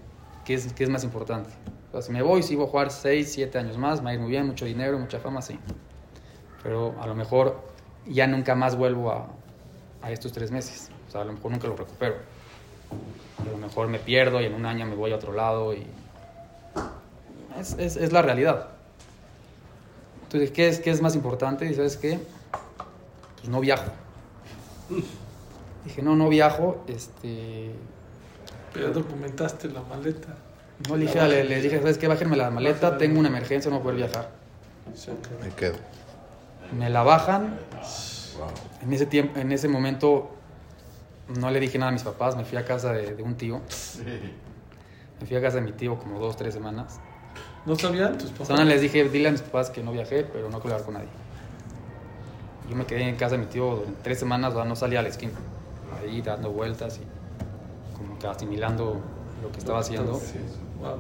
[0.45, 1.49] ¿qué es, qué es más importante?
[1.91, 4.13] Sea, si me voy, si voy a jugar 6, 7 años más, me va a
[4.13, 5.59] ir muy bien, mucho dinero, mucha fama, sí.
[6.63, 7.59] Pero a lo mejor
[8.07, 9.27] ya nunca más vuelvo a,
[10.01, 10.89] a estos tres meses.
[11.07, 12.15] O sea, a lo mejor nunca lo recupero.
[13.49, 15.85] A lo mejor me pierdo y en un año me voy a otro lado y...
[17.59, 18.67] Es, es, es la realidad.
[20.23, 21.65] Entonces, ¿qué es, ¿qué es más importante?
[21.65, 22.19] Y sabes qué?
[23.37, 23.91] Pues no viajo.
[25.83, 26.83] Dije, no, no viajo.
[26.87, 27.71] Este...
[28.71, 30.35] Pero ya documentaste la maleta.
[30.87, 32.07] No le dije, le, le dije, ¿sabes qué?
[32.07, 34.29] Bájenme la maleta, tengo una emergencia, no puedo viajar.
[34.93, 35.39] Se acabó.
[35.41, 35.75] Me quedo.
[36.77, 37.59] Me la bajan.
[38.83, 40.29] En ese tiempo, en ese momento
[41.37, 43.61] no le dije nada a mis papás, me fui a casa de, de un tío.
[45.19, 46.99] Me fui a casa de mi tío como dos, tres semanas.
[47.65, 48.47] ¿No sabían tus papás?
[48.47, 50.93] Solo les dije, dile a mis papás que no viajé, pero no quiero hablar con
[50.95, 51.09] nadie.
[52.69, 54.99] Yo me quedé en casa de mi tío durante tres semanas, o sea, no salía
[54.99, 55.33] a la esquina.
[55.99, 59.01] Ahí dando vueltas y como que asimilando
[59.41, 60.15] lo que estaba haciendo.
[60.15, 60.39] Sí.
[60.79, 60.99] Wow.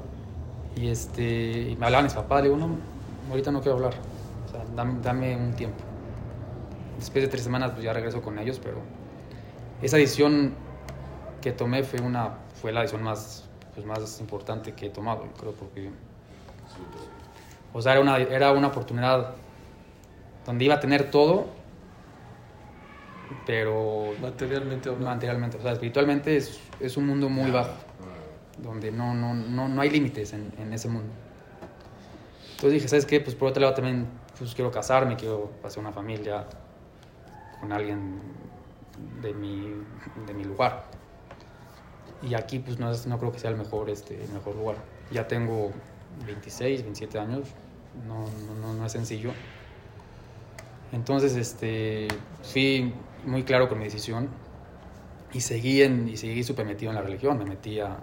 [0.75, 2.75] Y, este, y me hablaban mis papás, le digo, no,
[3.29, 3.93] ahorita no quiero hablar,
[4.47, 5.77] o sea, dame, dame un tiempo.
[6.97, 8.77] Después de tres semanas pues ya regreso con ellos, pero
[9.81, 10.53] esa decisión
[11.41, 15.33] que tomé fue, una, fue la decisión más, pues, más importante que he tomado, yo
[15.33, 15.89] creo, porque...
[17.73, 19.35] O sea, era una, era una oportunidad
[20.45, 21.47] donde iba a tener todo,
[23.45, 25.09] pero Materialmente hablando.
[25.09, 27.73] materialmente, o sea, espiritualmente es, es un mundo muy bajo,
[28.57, 31.11] donde no, no, no, no hay límites en, en ese mundo.
[32.51, 33.21] Entonces dije, ¿sabes qué?
[33.21, 34.07] Pues por otro lado también
[34.37, 36.45] pues, quiero casarme, quiero hacer una familia
[37.59, 38.19] con alguien
[39.21, 39.73] de mi,
[40.25, 40.85] de mi lugar.
[42.21, 44.77] Y aquí pues no, no creo que sea el mejor, este, mejor lugar.
[45.11, 45.71] Ya tengo
[46.25, 47.47] 26, 27 años,
[48.07, 48.25] no,
[48.61, 49.31] no, no, es sencillo.
[50.91, 52.07] Entonces este,
[52.43, 52.93] fui
[53.25, 54.29] muy claro con mi decisión
[55.31, 57.37] y seguí, en, y seguí súper metido en la religión.
[57.37, 57.97] Me metí a,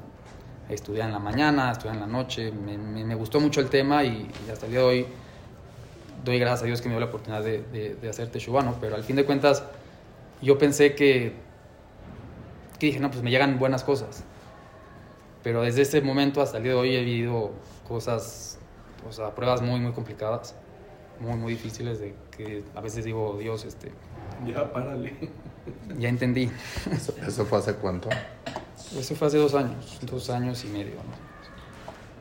[0.68, 2.51] estudiar en la mañana, a estudiar en la noche.
[2.51, 5.07] Me, gustó mucho el tema y, hasta el día de hoy
[6.24, 8.74] doy gracias a Dios que me dio la oportunidad de, de, de hacer Teshuvah, ¿no?
[8.80, 9.62] Pero al fin de cuentas,
[10.43, 11.34] yo pensé que,
[12.78, 14.24] que dije, no, pues me llegan buenas cosas.
[15.43, 17.53] Pero desde ese momento hasta el día de hoy he vivido
[17.87, 18.59] cosas,
[19.09, 20.55] o sea, pruebas muy, muy complicadas,
[21.20, 23.93] muy, muy difíciles, de que a veces digo, Dios, este,
[24.47, 25.14] Ya, párale.
[25.99, 26.51] ya entendí.
[26.93, 28.09] ¿Eso, eso fue hace cuánto?
[28.99, 30.97] Eso fue hace dos años, dos años y medio.
[30.97, 31.26] ¿no?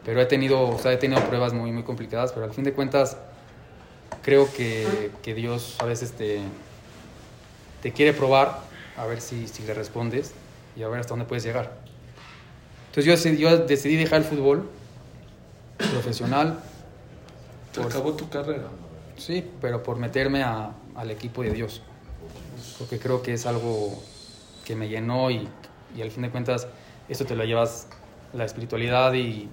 [0.06, 2.74] Pero he tenido, o sea, he tenido pruebas muy, muy complicadas, pero al fin de
[2.74, 3.18] cuentas
[4.22, 6.42] creo que, que Dios a veces te,
[7.86, 8.62] te quiere probar,
[8.98, 10.34] a ver si, si le respondes
[10.76, 11.72] y a ver hasta dónde puedes llegar.
[12.88, 14.68] Entonces yo decidí, yo decidí dejar el fútbol
[15.78, 16.58] profesional,
[17.74, 18.70] Se acabó tu carrera.
[19.18, 21.84] sí, pero por meterme a- al equipo de Dios.
[22.80, 24.02] Porque creo que es algo
[24.66, 25.48] que me llenó y,
[25.96, 26.68] y al fin de cuentas
[27.08, 27.86] esto te lo llevas,
[28.34, 29.48] la espiritualidad y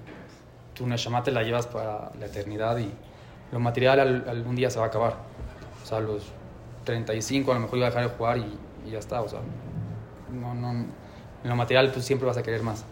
[0.72, 2.90] tu Neshama te la llevas para la eternidad y
[3.52, 5.16] lo material al- algún día se va a acabar.
[5.82, 6.22] O sea, los
[6.84, 9.20] 35 a lo mejor iba a dejar de jugar y, y ya está.
[9.22, 9.40] O sea,
[10.32, 10.88] no, no, en
[11.44, 12.84] lo material pues siempre vas a querer más.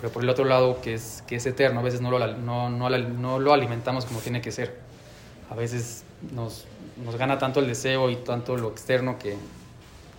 [0.00, 2.68] Pero por el otro lado, que es, que es eterno, a veces no lo, no,
[2.68, 4.78] no, no lo alimentamos como tiene que ser.
[5.50, 6.04] A veces
[6.34, 6.66] nos,
[7.02, 9.36] nos gana tanto el deseo y tanto lo externo que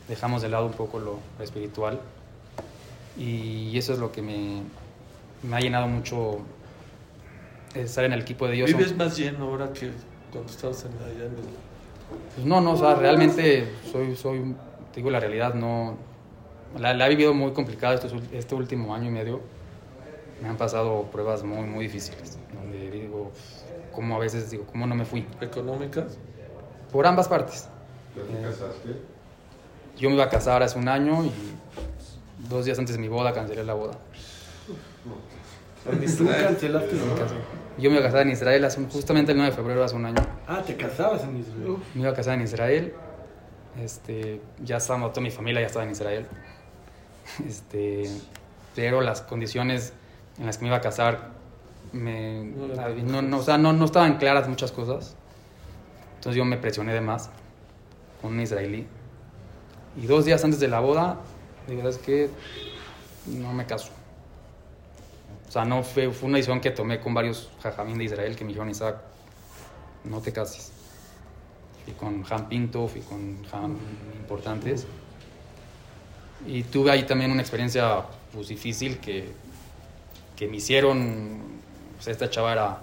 [0.07, 1.99] dejamos de lado un poco lo, espiritual.
[3.17, 4.61] Y eso es lo que me,
[5.43, 6.39] me ha llenado mucho
[7.73, 8.71] estar en el equipo de Dios.
[8.71, 9.91] ¿Vives más lleno ahora que
[10.31, 11.67] cuando estabas en allá en el...
[12.35, 14.55] Pues no, no, o sea, realmente soy, soy,
[14.93, 15.97] te digo la realidad, no,
[16.77, 19.41] la, la he vivido muy complicada este, este último año y medio.
[20.41, 23.31] Me han pasado pruebas muy, muy difíciles, donde digo,
[23.91, 25.25] cómo a veces digo, cómo no me fui.
[25.41, 26.17] económicas?
[26.91, 27.67] Por ambas partes.
[28.15, 28.89] ¿Ya te casaste?
[29.97, 31.31] Yo me iba a casar hace un año y
[32.47, 33.93] dos días antes de mi boda cancelé la boda.
[35.83, 37.27] Tú cancelaste la boda.
[37.78, 40.05] Yo me iba a casar en Israel hace justamente el 9 de febrero hace un
[40.05, 40.21] año.
[40.47, 41.78] Ah, te casabas en Israel.
[41.93, 42.93] Me iba a casar en Israel.
[43.80, 46.25] Este, ya estaba, toda mi familia ya estaba en Israel.
[47.45, 48.09] Este,
[48.73, 49.91] pero las condiciones
[50.39, 51.32] en las que me iba a casar
[51.91, 55.15] me, no, no, o sea, no, no estaban claras muchas cosas.
[56.15, 57.30] Entonces yo me presioné de más
[58.21, 58.88] con un israelí.
[60.01, 61.17] Y dos días antes de la boda,
[61.67, 62.30] digo, es que
[63.25, 63.91] no me caso.
[65.47, 68.43] O sea, no fue, fue una decisión que tomé con varios jajamín de Israel que
[68.43, 68.97] me dijeron, Isaac,
[70.03, 70.71] no te cases.
[71.85, 73.77] Fui con Han Pinto, fui con Han
[74.19, 74.85] importantes.
[76.45, 79.31] Y tuve ahí también una experiencia pues, difícil que,
[80.35, 81.41] que me hicieron,
[81.99, 82.81] sea, esta chava era,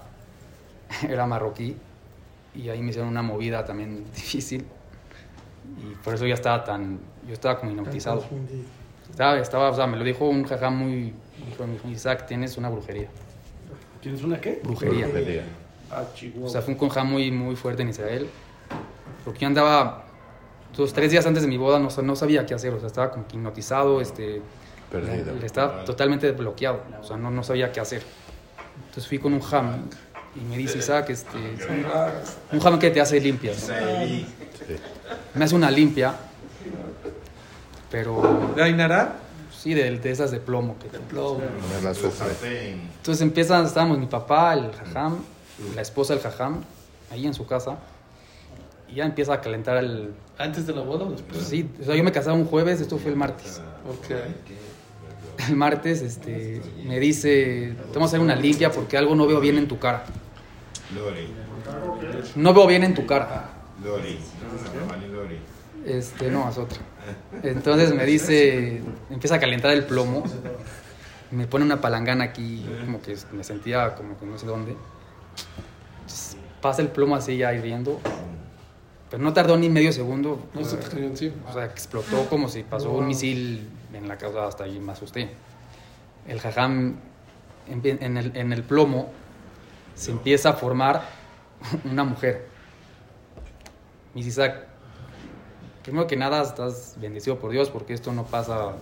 [1.08, 1.76] era marroquí
[2.54, 4.64] y ahí me hicieron una movida también difícil.
[5.82, 8.24] Y por eso ya estaba tan, yo estaba como hipnotizado.
[9.10, 11.14] Estaba, estaba, o sea, me lo dijo un jajá muy,
[11.91, 13.09] Isaac, tienes una brujería.
[14.01, 14.61] ¿Tienes una qué?
[14.62, 15.09] Brujería.
[15.91, 16.49] Ah, Chihuahua.
[16.49, 18.28] O sea, fue un conjá muy, muy fuerte en Israel.
[19.24, 20.05] Porque yo andaba,
[20.76, 22.72] los tres días antes de mi boda, no, no sabía qué hacer.
[22.74, 24.43] O sea, estaba como que hipnotizado, este,
[24.91, 25.35] Perdido.
[25.35, 26.82] le- estaba totalmente bloqueado.
[27.01, 28.03] O sea, no, no sabía qué hacer.
[28.89, 29.89] Entonces fui con un jam
[30.37, 31.39] y me dice, Isaac, este,
[32.53, 33.70] un jam que te hace limpias.
[35.35, 36.14] Me hace una limpia,
[37.91, 39.16] pero ¿De Ainara?
[39.64, 40.76] Sí, de, de esas de plomo.
[40.78, 41.40] Que, Plomo.
[41.80, 42.72] El azufre.
[42.72, 45.16] Entonces empiezan, estábamos mi papá, el jajam,
[45.74, 46.62] la esposa del jajam,
[47.10, 47.78] ahí en su casa,
[48.90, 50.12] y ya empieza a calentar el...
[50.36, 51.40] ¿Antes de la boda o después?
[51.42, 53.62] Sí, o sea, yo me casaba un jueves, esto fue el martes.
[53.88, 54.14] Ok.
[55.48, 59.40] El martes este, me dice, te vamos a hacer una limpia porque algo no veo
[59.40, 60.04] bien en tu cara.
[60.94, 61.26] Lori.
[62.36, 63.50] No veo bien en tu cara.
[63.82, 64.16] Lori.
[65.12, 65.38] Lori.
[65.84, 66.78] Este, no, es otra.
[67.42, 70.24] Entonces me dice, empieza a calentar el plomo,
[71.30, 74.76] me pone una palangana aquí, como que me sentía como que no sé dónde.
[76.00, 78.00] Entonces, pasa el plomo así ya hirviendo,
[79.11, 80.48] pero no tardó ni medio segundo.
[80.55, 84.64] No o se o sea, explotó como si pasó un misil en la casa, hasta
[84.64, 85.30] ahí me asusté.
[86.26, 86.96] El jajam,
[87.68, 89.11] en, el, en el plomo,
[89.94, 91.02] se empieza a formar
[91.84, 92.46] una mujer.
[94.14, 94.66] Dice, Isaac,
[95.85, 98.72] primero que nada estás bendecido por Dios porque esto no pasa,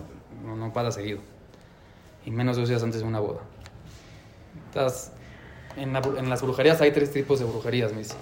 [0.43, 1.19] no, no pasa seguido.
[2.25, 3.41] Y menos dos días antes de una boda.
[4.69, 5.11] Estás,
[5.75, 8.15] en, la en las brujerías hay tres tipos de brujerías, me dice.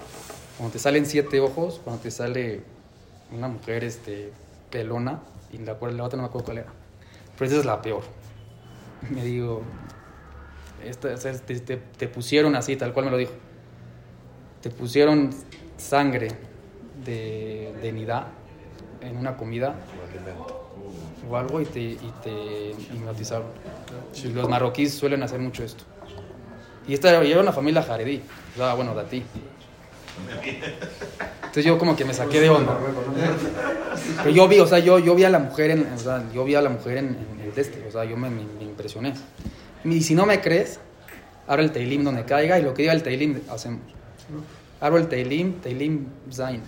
[0.58, 2.64] Cuando te salen siete ojos, cuando te sale
[3.32, 4.34] una mujer este,
[4.70, 5.20] pelona,
[5.54, 6.72] y la, la otra no me acuerdo cuál era.
[7.38, 8.02] Pero esa es la peor.
[9.10, 9.62] Me digo,
[10.84, 13.32] esta, te, te- te pusieron así, tal cual me lo dijo.
[14.62, 15.32] Te pusieron
[15.78, 16.28] sangre
[17.04, 18.28] de, de nidá
[19.02, 19.76] en una comida
[21.30, 23.48] o algo y te, y te hipnotizaron.
[24.24, 25.84] Y los marroquíes suelen hacer mucho esto.
[26.88, 28.22] Y esta era, una familia jaredí,
[28.56, 29.24] o sea, bueno, datí.
[31.42, 32.78] Entonces yo como que me saqué de onda.
[34.18, 36.44] Pero yo vi, o sea, yo, yo vi a la mujer en, o sea, yo
[36.44, 39.14] vi a la mujer en, en el este, o sea, yo me, me- me impresioné.
[39.84, 40.80] Y si no me crees,
[41.48, 43.82] abro el Teilim donde caiga y lo que diga el Teilim hacemos.
[44.80, 46.62] Abro el Teilim, Teilim Zain.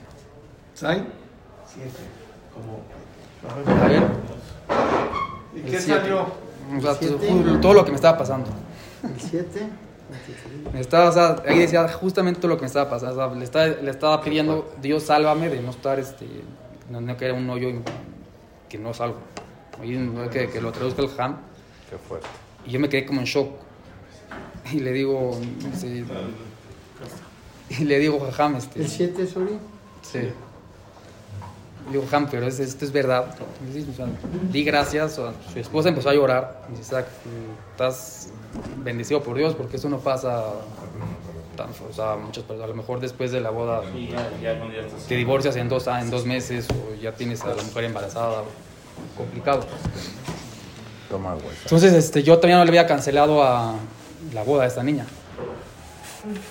[3.88, 4.04] Ver.
[5.56, 6.02] ¿Y el qué siete.
[6.02, 6.28] salió?
[6.78, 8.50] O sea, todo, todo lo que me estaba pasando.
[9.04, 9.68] El 7.
[10.74, 13.14] Me estaba, o sea, ahí decía justamente todo lo que me estaba pasando.
[13.14, 16.26] O sea, le, estaba, le estaba pidiendo, Dios, sálvame de no estar, este,
[16.90, 17.82] no, no que era un hoyo y
[18.70, 19.18] que no salgo.
[19.82, 21.38] Oye, no, que, que lo traduzca el ham.
[21.90, 22.28] Qué fuerte.
[22.66, 23.50] Y yo me quedé como en shock.
[24.72, 25.38] Y le digo,
[25.76, 26.06] sí,
[27.70, 29.58] y le digo, Ham, este, El 7, sorry.
[30.02, 30.20] Sí.
[31.88, 33.26] Le Digo, Ham, pero es- esto es verdad.
[33.90, 34.06] O sea,
[34.52, 35.20] di gracias.
[35.20, 36.62] o su esposa empezó a llorar.
[36.70, 37.08] Dice, Isaac,
[37.72, 38.30] estás
[38.78, 40.44] bendecido por Dios porque eso no pasa.
[41.58, 43.82] tan- o sea, muchas personas, a lo mejor después de la boda
[45.08, 48.44] te divorcias en dos, en dos meses o ya tienes a la mujer embarazada.
[49.16, 49.64] Complicado.
[51.64, 53.76] Entonces, este, yo también no le había cancelado a
[54.34, 55.06] la boda de esta niña.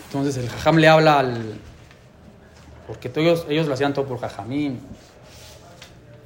[0.06, 1.54] Entonces, el jajam le habla al.
[2.86, 4.78] Porque todos ellos, ellos lo hacían todo por jajamín.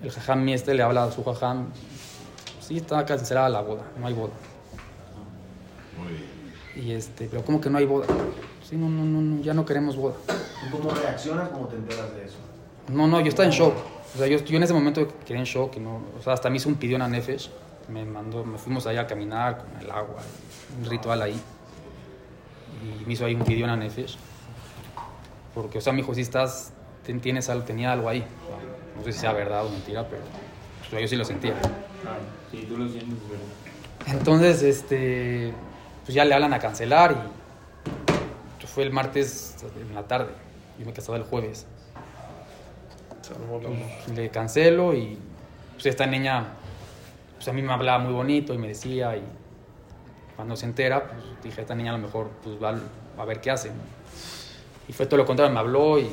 [0.07, 1.67] El jajam este le habla a su jajam.
[2.61, 4.31] Sí, está cancelada la boda, no hay boda.
[5.99, 6.87] Muy bien.
[6.87, 8.07] Y este, pero ¿cómo que no hay boda?
[8.63, 10.15] Sí, no, no, no, ya no queremos boda.
[10.65, 12.37] ¿Y cómo reaccionas cuando te enteras de eso?
[12.89, 13.75] No, no, yo estaba en shock.
[14.15, 15.77] O sea, yo, yo en ese momento quedé en shock.
[15.79, 17.51] No, o sea, hasta me hizo un pidió una nefesh.
[17.89, 20.19] Me mandó, me fuimos allá a caminar con el agua,
[20.79, 21.41] un ritual ahí.
[23.03, 24.17] Y me hizo ahí un pidió una nefesh.
[25.53, 26.73] Porque, o sea, me dijo, si estás,
[27.05, 28.25] ten- tienes algo, tenía algo ahí.
[28.97, 30.23] No sé si sea verdad o mentira, pero
[30.91, 31.55] pues, yo sí lo sentía.
[32.05, 32.17] Ah,
[32.51, 34.19] sí, tú lo sientes, es verdad.
[34.19, 35.53] Entonces, este,
[36.05, 40.33] pues ya le hablan a cancelar y pues, fue el martes en la tarde.
[40.79, 41.67] Yo me casaba el jueves.
[43.29, 45.19] Pues, le cancelo y
[45.73, 46.45] pues esta niña
[47.35, 49.23] pues a mí me hablaba muy bonito y me decía y
[50.37, 52.79] cuando se entera pues dije esta niña a lo mejor pues va
[53.19, 53.75] a ver qué hace ¿no?
[54.89, 56.09] y fue todo lo contrario me habló y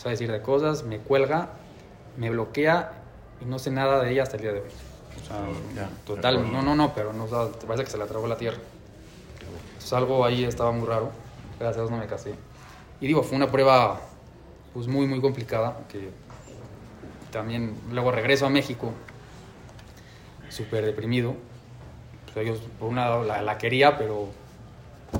[0.00, 1.50] empezó a decir de cosas me cuelga
[2.16, 2.92] me bloquea
[3.42, 4.68] y no sé nada de ella hasta el día de hoy.
[5.22, 5.36] O sea
[5.76, 8.38] Ya, total no no no pero no o sea, parece que se la tragó la
[8.38, 8.56] tierra.
[9.40, 11.10] Entonces algo ahí estaba muy raro.
[11.58, 12.34] Gracias a Dios no me casé.
[13.02, 14.00] Y digo fue una prueba
[14.72, 16.08] pues muy muy complicada que
[17.30, 18.92] también luego regreso a México
[20.48, 21.34] súper deprimido
[22.24, 24.28] Pues ellos por un lado la, la quería pero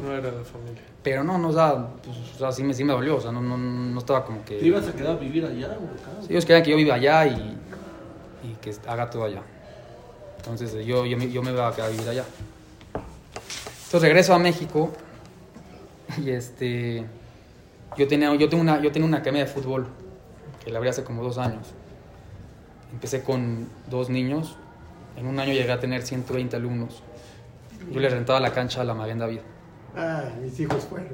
[0.01, 0.89] No era la familia.
[1.03, 3.32] Pero no no o sea, pues, o sea, sí me sí me dolió o sea
[3.32, 6.20] no, no, no estaba como que ¿Te ibas a quedar a vivir allá o acá?
[6.22, 7.59] Sí, ellos querían que yo viva allá y,
[8.44, 9.42] y que haga todo allá.
[10.38, 12.24] Entonces yo, yo, me- yo me iba a quedar a vivir allá.
[12.94, 14.90] Entonces regreso a México
[16.18, 17.05] y este
[17.96, 19.86] yo tenía yo tengo una yo tenía una academia de fútbol
[20.64, 21.66] que la abrí hace como dos años.
[22.92, 24.57] Empecé con dos niños.
[25.16, 27.03] En un año llegué a tener 120 alumnos.
[27.90, 29.40] Yo les rentaba la cancha a la Maguen David.
[29.95, 31.09] Ay, mis hijos fueron.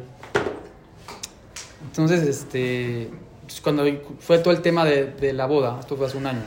[1.84, 3.10] Entonces, este,
[3.42, 3.84] pues, cuando
[4.20, 6.42] fue todo el tema de, de la boda, esto fue hace un año,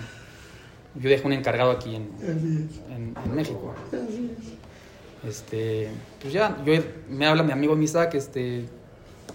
[0.96, 3.74] yo dejé un encargado aquí en, en, en México.
[5.28, 5.90] Este,
[6.22, 6.74] pues ya, yo,
[7.10, 8.66] me habla mi amigo Misak, este,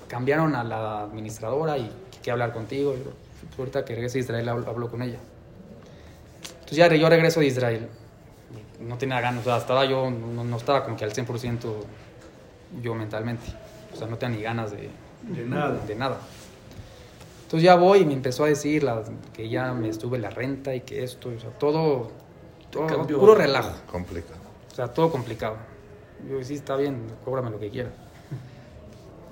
[0.08, 1.90] cambiaron a la administradora y
[2.22, 2.94] quiere hablar contigo.
[2.94, 3.12] Yo,
[3.48, 5.18] pues, ahorita que regrese a Israel hablo, hablo con ella.
[6.54, 7.88] Entonces ya yo regreso de Israel.
[8.80, 11.58] No tenía ganas, o sea, estaba yo, no, no estaba como que al 100%
[12.82, 13.44] yo mentalmente.
[13.92, 14.90] O sea, no tenía ni ganas de,
[15.22, 15.78] De nada.
[15.86, 16.18] de nada.
[17.44, 19.02] Entonces ya voy y me empezó a decir la-
[19.32, 22.10] que ya me estuve la renta y que esto, o sea, todo,
[22.70, 23.18] todo cambió.
[23.20, 23.72] puro relajo.
[23.90, 24.40] Complicado.
[24.72, 25.56] O sea, todo complicado.
[26.28, 27.90] Yo, sí, está bien, cóbrame lo que quiera.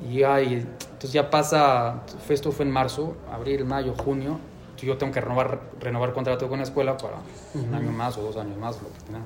[0.04, 4.38] Y ya, y entonces ya pasa, esto fue en marzo, abril, mayo, junio.
[4.78, 7.18] Yo tengo que renovar, renovar contrato con la escuela para
[7.54, 9.20] un año más o dos años más, lo que tenga.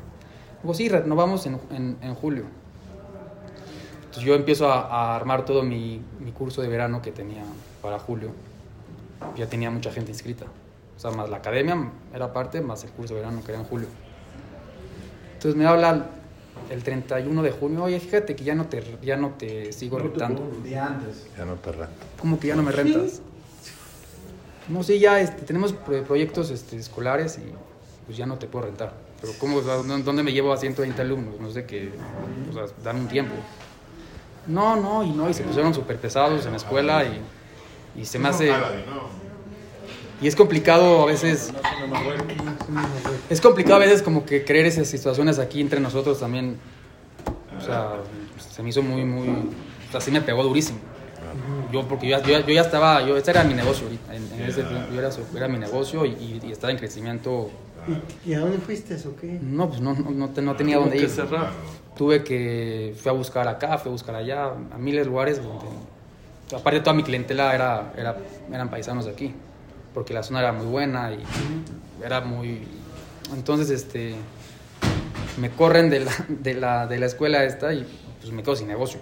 [0.63, 2.45] Digo, sí, renovamos en, en, en julio.
[4.17, 4.81] Entonces yo empiezo a,
[5.13, 7.43] a armar todo mi, mi curso de verano que tenía
[7.83, 8.31] para julio.
[9.37, 10.47] Ya tenía mucha gente inscrita.
[10.97, 13.67] O sea, más la academia era parte, más el curso de verano que era en
[13.67, 13.89] julio.
[15.35, 16.07] Entonces me habla
[16.71, 20.51] el 31 de junio, oye, fíjate que ya no te, ya no te sigo rentando.
[20.87, 21.27] Antes.
[21.37, 21.93] Ya no te rento.
[22.19, 23.21] ¿Cómo que ya no me rentas?
[24.69, 27.53] No, sí, ya este, tenemos pro- proyectos este, escolares y
[28.07, 28.95] pues ya no te puedo rentar.
[29.21, 31.39] Pero ¿cómo, o sea, ¿dó- ¿dónde me llevo a 120 alumnos?
[31.39, 31.91] No sé qué,
[32.49, 33.35] o sea, dan un tiempo.
[34.47, 38.19] No, no, y no, y se pusieron súper pesados en la escuela y, y se
[38.19, 38.51] me hace...
[40.23, 41.53] Y es complicado a veces...
[43.29, 46.57] Es complicado a veces como que creer esas situaciones aquí entre nosotros también.
[47.59, 47.97] O sea,
[48.39, 49.29] se me hizo muy, muy...
[49.89, 50.79] O sea, sí me pegó durísimo.
[51.71, 54.15] Yo, porque yo, ya- yo, ya- yo ya estaba, yo, ese era mi negocio ahorita,
[54.15, 56.79] en, en ese tiempo, yo era, su- era mi negocio y, y- y estaba en
[56.79, 57.51] crecimiento.
[58.25, 59.39] ¿Y, y a dónde fuiste o qué?
[59.43, 61.11] No, pues no, no, no, te- no tenía dónde que ir.
[61.11, 61.51] cerrar.
[61.97, 65.67] Tuve que, fui a buscar acá, fui a buscar allá, a miles de lugares donde,
[66.55, 68.17] aparte toda mi clientela era, era,
[68.53, 69.35] eran paisanos de aquí,
[69.95, 71.23] porque la zona era muy buena y
[72.05, 72.67] era muy,
[73.35, 74.15] entonces este,
[75.39, 77.87] me corren de la, de la, de la escuela esta y
[78.21, 79.01] pues me quedo sin negocio.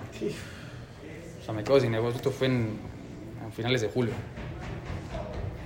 [1.40, 2.78] O sea, me quedo sin negocio, esto fue en,
[3.52, 4.12] finales de julio.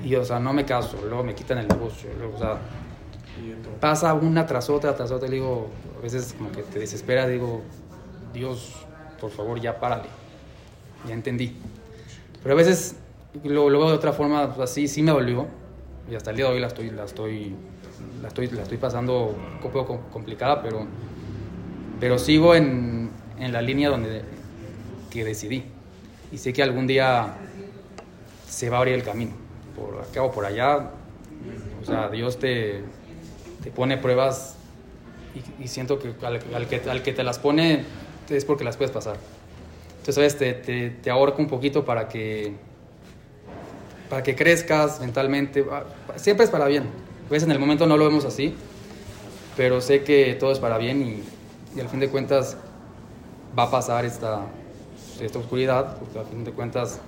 [0.05, 2.59] Y, o sea, no me caso, luego me quitan el negocio, o sea,
[3.81, 5.69] pasa una tras otra, tras otra, y digo,
[5.99, 7.63] a veces como que te desespera, digo,
[8.33, 8.75] Dios,
[9.21, 10.09] por favor, ya párale.
[11.07, 11.57] Ya entendí.
[12.43, 12.97] Pero a veces
[13.45, 15.47] lo, lo veo de otra forma, pues, así sí me dolió,
[16.11, 17.55] y hasta el día de hoy la estoy, la estoy,
[18.23, 20.87] la estoy, la estoy pasando un poco complicada, pero,
[22.01, 24.23] pero sigo en, en la línea donde
[25.11, 25.65] que decidí.
[26.31, 27.35] Y sé que algún día
[28.47, 29.33] se va a abrir el camino,
[29.77, 30.91] por acá o por allá.
[31.81, 32.83] O sea, Dios te,
[33.63, 34.55] te pone pruebas
[35.35, 37.85] y, y siento que al, al que al que te las pone
[38.29, 39.17] es porque las puedes pasar.
[39.99, 40.39] Entonces, ¿sabes?
[40.39, 42.55] Te, te, te ahorca un poquito para que,
[44.09, 45.65] para que crezcas mentalmente.
[45.71, 45.85] Ah,
[46.17, 46.85] Siempre es para bien.
[47.31, 48.55] A en el momento no lo vemos así,
[49.57, 51.23] pero sé que todo es para bien y,
[51.77, 52.57] y al fin de cuentas
[53.59, 54.47] va a pasar esta,
[55.21, 57.01] esta oscuridad, porque al fin de cuentas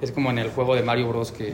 [0.00, 1.30] es como en el juego de Mario Bros.
[1.30, 1.52] que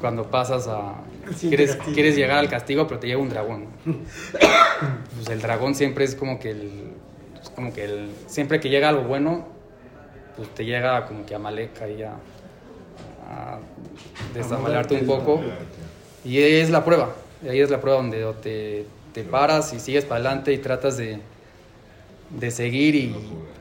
[0.00, 0.94] cuando pasas a...
[1.38, 3.66] Quieres, quieres llegar al castigo, pero te llega un dragón.
[3.84, 6.92] Pues el dragón siempre es como que el...
[7.40, 9.46] es como que el siempre que llega algo bueno,
[10.36, 12.14] pues te llega como que a Malek ahí a,
[13.28, 13.58] a
[14.34, 15.40] desamalarte un poco.
[16.24, 17.14] Y es la prueba.
[17.44, 20.96] Y ahí es la prueba donde te, te paras y sigues para adelante y tratas
[20.96, 21.20] de,
[22.30, 23.14] de seguir y,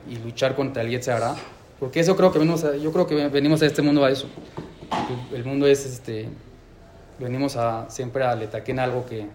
[0.10, 1.36] y luchar contra el Yetzirah.
[1.80, 4.28] Porque eso creo que venimos a, yo creo que venimos a este mundo a eso.
[5.34, 6.30] El mundo es este
[7.20, 9.26] venimos a siempre a letaquén algo que,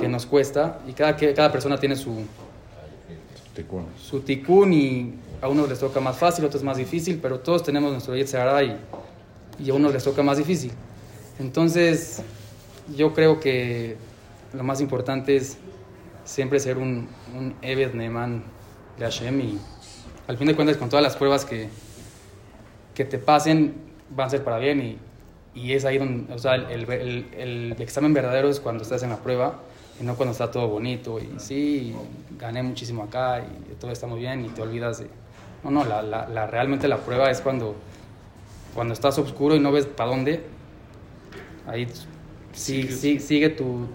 [0.00, 2.24] que nos cuesta y cada, que, cada persona tiene su,
[3.54, 3.86] Ticún.
[4.02, 7.62] su ticún y a unos les toca más fácil, a otros más difícil, pero todos
[7.62, 8.76] tenemos nuestro Yetzirah y,
[9.60, 10.72] y a unos les toca más difícil.
[11.38, 12.22] Entonces,
[12.96, 13.96] yo creo que
[14.52, 15.58] lo más importante es
[16.24, 18.42] siempre ser un, un Eved Neman
[18.98, 19.58] de Hashem y
[20.26, 21.68] al fin de cuentas con todas las pruebas que,
[22.94, 23.74] que te pasen
[24.10, 24.98] van a ser para bien y,
[25.54, 29.10] y es ahí donde, o sea, el, el, el- examen verdadero es cuando estás en
[29.10, 29.60] la prueba
[30.00, 31.94] y no cuando está todo bonito y sí,
[32.38, 35.08] gané muchísimo acá y todo está muy bien y te olvidas de...
[35.62, 37.74] No, no, la, la, la- realmente la prueba es cuando,
[38.74, 40.44] cuando estás oscuro y no ves para dónde,
[41.66, 41.86] ahí
[42.52, 43.86] sí, sí, sigue tu...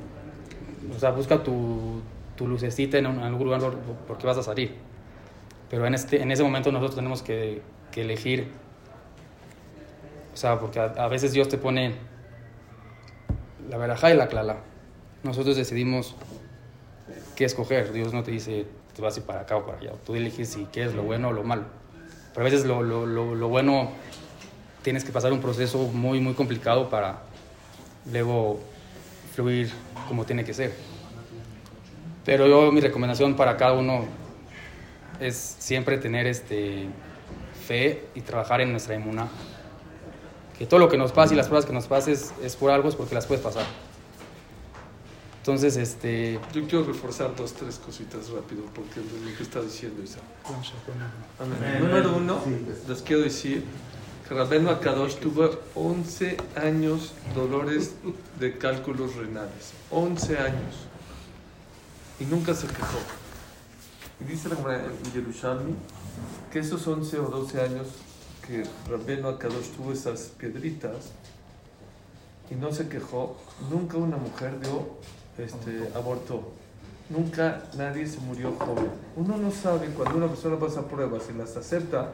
[0.95, 2.01] O sea, busca tu,
[2.35, 3.61] tu lucecita en, un- en algún lugar
[4.07, 4.73] porque vas a salir.
[5.69, 8.47] Pero en, este, en ese momento nosotros tenemos que, que elegir
[10.39, 11.95] sea, porque a, a veces Dios te pone
[13.69, 14.57] la verajá y la clala.
[15.23, 16.15] Nosotros decidimos
[17.35, 17.91] qué escoger.
[17.91, 18.65] Dios no te dice,
[18.95, 19.91] te vas a ir para acá o para allá.
[20.05, 21.63] Tú eliges si quieres lo bueno o lo malo.
[22.33, 23.91] Pero a veces lo, lo, lo, lo bueno
[24.81, 27.19] tienes que pasar un proceso muy, muy complicado para
[28.11, 28.59] luego
[29.33, 29.71] fluir
[30.07, 30.73] como tiene que ser.
[32.25, 34.05] Pero yo, mi recomendación para cada uno
[35.19, 36.87] es siempre tener este,
[37.67, 39.27] fe y trabajar en nuestra inmuna
[40.59, 42.89] que todo lo que nos pasa y las pruebas que nos pases es por algo,
[42.89, 43.65] es porque las puedes pasar.
[45.37, 46.37] Entonces, este...
[46.53, 50.21] Yo quiero reforzar dos, tres cositas rápido, porque es lo que está diciendo Isaac.
[51.79, 52.41] Número uno,
[52.89, 53.63] les quiero decir
[54.27, 57.95] que Rabbeinu Akadosh tuvo 11 años dolores
[58.37, 59.71] de cálculos renales.
[59.91, 60.75] 11 años.
[62.19, 62.99] Y nunca se quejó.
[64.19, 64.57] Y dice la
[65.13, 65.73] Yerushalmi
[66.51, 67.87] que esos 11 o 12 años
[68.49, 71.11] que Rabbeinu Akadosh tuvo esas piedritas
[72.49, 73.37] y no se quejó,
[73.69, 74.87] nunca una mujer dio
[75.37, 76.51] este, abortó.
[77.09, 78.89] Nunca nadie se murió joven.
[79.15, 82.11] Uno no sabe cuando una persona pasa pruebas y las acepta,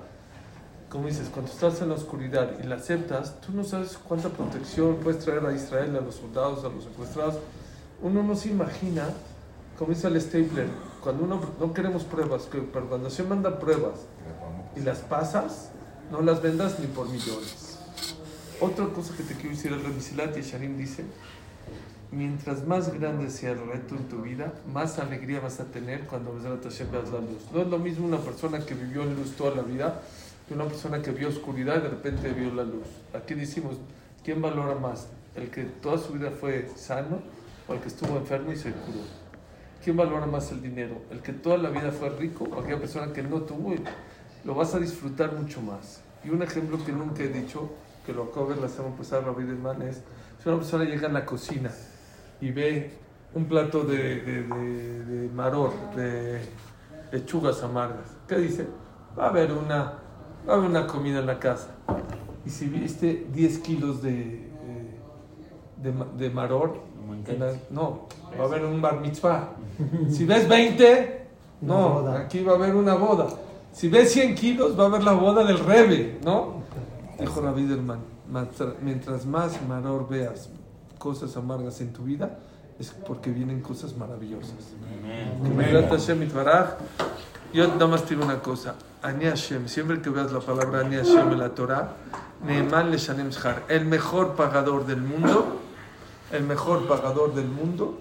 [0.90, 4.98] como dices, cuando estás en la oscuridad y la aceptas, tú no sabes cuánta protección
[4.98, 7.36] puedes traer a Israel, a los soldados, a los secuestrados.
[8.02, 9.08] Uno no se imagina,
[9.80, 10.68] como dice el Stapler,
[11.02, 14.02] cuando uno no queremos pruebas, que, pero cuando se mandan pruebas
[14.76, 15.72] y las pasas,
[16.12, 17.80] no las vendas ni por millones.
[18.62, 21.04] Otra cosa que te quiero decir, el Remisilat y Sharim dice,
[22.12, 26.32] mientras más grande sea el reto en tu vida, más alegría vas a tener cuando
[26.32, 27.44] Hashem veas la luz.
[27.54, 30.02] No es lo mismo una persona que vivió en luz toda la vida
[30.48, 32.88] que una persona que vio oscuridad y de repente vio la luz.
[33.14, 33.78] Aquí decimos,
[34.24, 35.08] ¿quién valora más?
[35.36, 37.20] ¿El que toda su vida fue sano
[37.68, 39.00] o el que estuvo enfermo y se curó?
[39.84, 41.02] ¿Quién valora más el dinero?
[41.12, 43.74] ¿El que toda la vida fue rico o aquella persona que no tuvo?
[43.74, 43.84] y
[44.46, 46.02] Lo vas a disfrutar mucho más.
[46.24, 47.70] Y un ejemplo que nunca he dicho,
[48.06, 50.02] que lo acabo de ver la semana pasada, Rabbi Desman, es
[50.42, 51.72] si una persona llega a la cocina
[52.42, 52.92] y ve
[53.34, 56.42] un plato de, de, de, de maror, de
[57.12, 58.08] lechugas amargas.
[58.28, 58.68] ¿Qué dice?
[59.18, 59.94] Va a haber una,
[60.48, 61.70] va a haber una comida en la casa.
[62.46, 64.48] Y si viste 10 kilos de,
[65.82, 66.80] de, de, maror,
[67.34, 68.08] en la- no,
[68.40, 69.50] va a haber un bar mitzvah.
[70.10, 71.26] Si ves 20,
[71.62, 73.28] no, aquí va a haber una boda.
[73.76, 76.64] Si ves 100 kilos, va a haber la boda del rebe, ¿no?
[77.20, 78.00] Dijo la Biderman,
[78.82, 80.50] mientras más maror veas
[80.98, 82.40] cosas amargas en tu vida,
[82.80, 84.56] es porque vienen cosas maravillosas.
[87.54, 88.76] Yo nada más te digo una cosa.
[89.02, 91.98] Ani Hashem, siempre que veas la palabra Ani Hashem en la Torah,
[92.46, 95.60] Neeman le Shanem Shar, el mejor pagador del mundo,
[96.32, 98.00] el mejor pagador del mundo,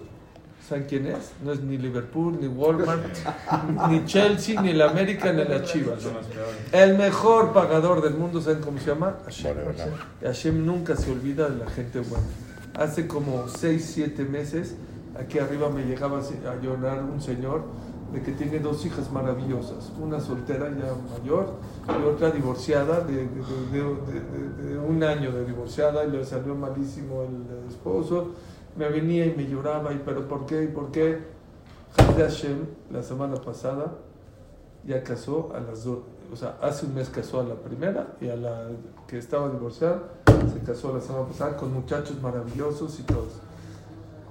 [0.68, 1.32] ¿saben quién es?
[1.44, 3.02] No es ni Liverpool, ni Walmart,
[3.90, 6.04] ni Chelsea, ni la América, ni la Chivas.
[6.72, 9.16] El mejor pagador del mundo, ¿saben cómo se llama?
[9.24, 9.56] Hashem.
[10.22, 12.24] Hashem nunca se olvida de la gente buena.
[12.76, 14.74] Hace como 6, 7 meses,
[15.18, 17.62] aquí arriba me llegaba a llorar un señor
[18.12, 21.54] de que tiene dos hijas maravillosas, una soltera ya mayor
[21.88, 23.26] y otra divorciada de- de-
[23.72, 28.30] de- de un año de divorciada y le salió malísimo el esposo.
[28.76, 30.64] Me venía y me lloraba, y pero ¿por qué?
[30.64, 31.18] ¿Y por qué?
[32.18, 33.92] Hashem, la semana pasada,
[34.84, 35.98] ya casó a las dos,
[36.32, 38.68] o sea, hace un mes casó a la primera y a la
[39.06, 40.02] que estaba divorciada
[40.52, 43.34] se casó la semana pasada con muchachos maravillosos y todos.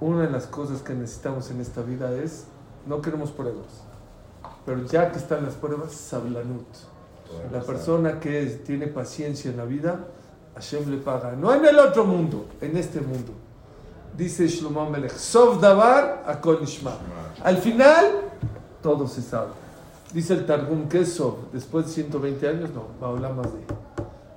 [0.02, 2.46] Una de las cosas que necesitamos en esta vida es,
[2.86, 3.84] no queremos pruebas,
[4.66, 6.66] pero ya que están las pruebas, sablanut.
[7.52, 10.06] La persona que es- tiene paciencia en la vida,
[10.56, 13.32] Hashem le paga, no en el otro mundo, en este mundo.
[14.18, 16.92] Dice Shlomo Melech, Sov Davar, Akol Nishma.
[17.44, 18.06] Al final,
[18.82, 19.52] todo se sabe.
[20.14, 21.52] Dice el Targum, ¿qué es Sov?
[21.52, 23.84] Después de 120 años, no, va a hablar más de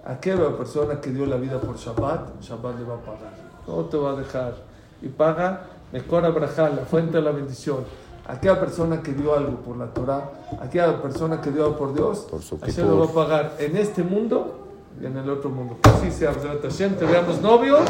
[0.07, 3.33] aquella persona que dio la vida por Shabbat, Shabbat le va a pagar.
[3.67, 4.55] No te va a dejar.
[5.03, 7.85] Y paga, Mejor Abraham, la fuente de la bendición.
[8.27, 12.27] Aquella persona que dio algo por la Torah, aquella persona que dio algo por Dios,
[12.31, 14.67] Por su Hashem lo va a pagar en este mundo
[15.01, 15.77] y en el otro mundo.
[15.81, 17.89] Que así sea, Hashem, te veamos novios.